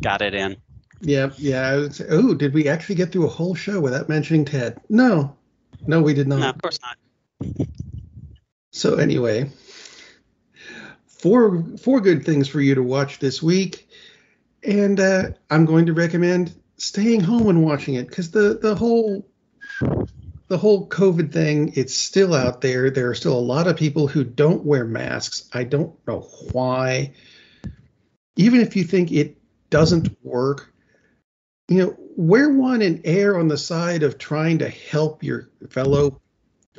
Got 0.02 0.22
it 0.22 0.34
in. 0.34 0.58
Yeah, 1.02 1.30
yeah. 1.38 1.68
I 1.68 1.78
would 1.78 1.96
say, 1.96 2.06
oh, 2.10 2.34
did 2.34 2.54
we 2.54 2.68
actually 2.68 2.96
get 2.96 3.12
through 3.12 3.26
a 3.26 3.30
whole 3.30 3.56
show 3.56 3.80
without 3.80 4.10
mentioning 4.10 4.46
Ted? 4.46 4.80
No, 4.90 5.36
no, 5.88 6.02
we 6.02 6.14
did 6.14 6.28
not. 6.28 6.40
No, 6.40 6.50
of 6.50 6.62
course 6.62 6.80
not. 6.82 7.68
So 8.72 8.96
anyway, 8.96 9.50
four 11.08 11.64
four 11.78 12.02
good 12.02 12.26
things 12.26 12.48
for 12.48 12.62
you 12.62 12.76
to 12.76 12.84
watch 12.84 13.20
this 13.20 13.42
week, 13.42 13.88
and 14.64 15.00
uh, 15.00 15.24
I'm 15.50 15.66
going 15.66 15.86
to 15.88 15.94
recommend 15.94 16.54
staying 16.78 17.22
home 17.22 17.50
and 17.50 17.64
watching 17.64 17.96
it 17.96 18.08
because 18.08 18.32
the 18.32 18.60
the 18.62 18.76
whole 18.76 19.26
the 20.48 20.58
whole 20.58 20.88
COVID 20.88 21.32
thing 21.32 21.74
it's 21.76 21.96
still 21.96 22.34
out 22.34 22.62
there. 22.62 22.90
There 22.90 23.10
are 23.10 23.16
still 23.16 23.38
a 23.38 23.40
lot 23.40 23.68
of 23.68 23.78
people 23.78 24.08
who 24.08 24.24
don't 24.24 24.66
wear 24.66 24.86
masks. 24.86 25.50
I 25.54 25.64
don't 25.64 25.96
know 26.08 26.22
why. 26.52 27.14
Even 28.36 28.62
if 28.62 28.76
you 28.76 28.84
think 28.84 29.12
it 29.12 29.39
doesn't 29.70 30.10
work, 30.24 30.74
you 31.68 31.78
know, 31.78 31.96
wear 32.16 32.50
one 32.50 32.82
and 32.82 33.02
err 33.06 33.38
on 33.38 33.48
the 33.48 33.58
side 33.58 34.04
of 34.04 34.18
trying 34.18 34.60
to 34.60 34.70
help 34.70 35.24
your 35.24 35.50
fellow 35.70 36.20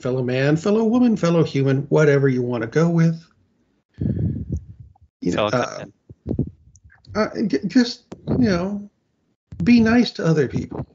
fellow 0.01 0.23
man, 0.23 0.57
fellow 0.57 0.85
woman, 0.85 1.17
fellow 1.17 1.45
human, 1.45 1.83
whatever 1.83 2.29
you 2.29 2.43
want 2.43 2.63
to 2.63 2.67
go 2.67 2.89
with. 2.89 3.23
You 5.21 5.33
know, 5.33 5.47
uh, 5.47 5.85
uh, 7.15 7.29
just 7.67 8.05
you 8.29 8.39
know, 8.39 8.91
be 9.63 9.81
nice 9.81 10.11
to 10.13 10.25
other 10.25 10.49
people. 10.49 10.87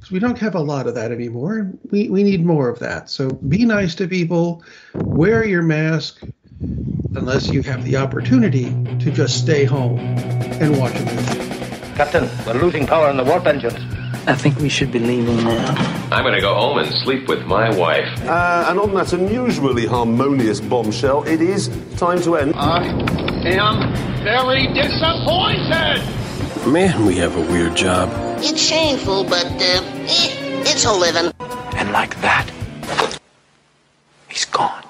'Cause 0.00 0.10
we 0.10 0.18
don't 0.18 0.38
have 0.38 0.54
a 0.54 0.60
lot 0.60 0.86
of 0.86 0.94
that 0.96 1.12
anymore. 1.12 1.72
We 1.90 2.08
we 2.10 2.22
need 2.22 2.44
more 2.44 2.68
of 2.68 2.78
that. 2.80 3.08
So 3.08 3.30
be 3.30 3.64
nice 3.64 3.94
to 3.96 4.08
people. 4.08 4.62
Wear 4.94 5.46
your 5.46 5.62
mask, 5.62 6.20
unless 7.16 7.48
you 7.48 7.62
have 7.62 7.84
the 7.84 7.96
opportunity 7.96 8.64
to 8.98 9.10
just 9.10 9.38
stay 9.38 9.64
home 9.64 9.98
and 9.98 10.78
watch 10.78 10.94
a 10.96 11.04
movie. 11.04 11.94
Captain, 11.94 12.28
we're 12.46 12.60
losing 12.60 12.86
power 12.86 13.10
in 13.10 13.16
the 13.16 13.24
warp 13.24 13.46
engines. 13.46 13.78
I 14.26 14.34
think 14.34 14.58
we 14.58 14.68
should 14.68 14.90
be 14.90 14.98
leaving 14.98 15.36
now. 15.44 15.74
I'm 16.10 16.24
gonna 16.24 16.40
go 16.40 16.54
home 16.54 16.78
and 16.78 16.92
sleep 17.04 17.28
with 17.28 17.44
my 17.44 17.68
wife. 17.76 18.08
Uh, 18.22 18.66
and 18.68 18.78
on 18.78 18.94
that 18.94 19.12
unusually 19.12 19.86
harmonious 19.86 20.60
bombshell, 20.60 21.24
it 21.24 21.40
is 21.40 21.68
time 21.96 22.20
to 22.22 22.36
end. 22.36 22.54
I 22.56 22.86
am 23.44 23.94
very 24.24 24.66
disappointed. 24.68 26.02
Man, 26.66 27.04
we 27.04 27.16
have 27.16 27.36
a 27.36 27.40
weird 27.52 27.76
job. 27.76 28.10
It's 28.38 28.60
shameful, 28.60 29.24
but 29.24 29.44
uh, 29.44 29.82
eh, 30.08 30.62
it's 30.64 30.84
a 30.86 30.92
living. 30.92 31.30
And 31.76 31.92
like 31.92 32.18
that, 32.22 32.50
he's 34.28 34.46
gone. 34.46 34.84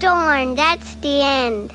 Darn, 0.00 0.54
that's 0.54 0.94
the 0.96 1.20
end. 1.20 1.74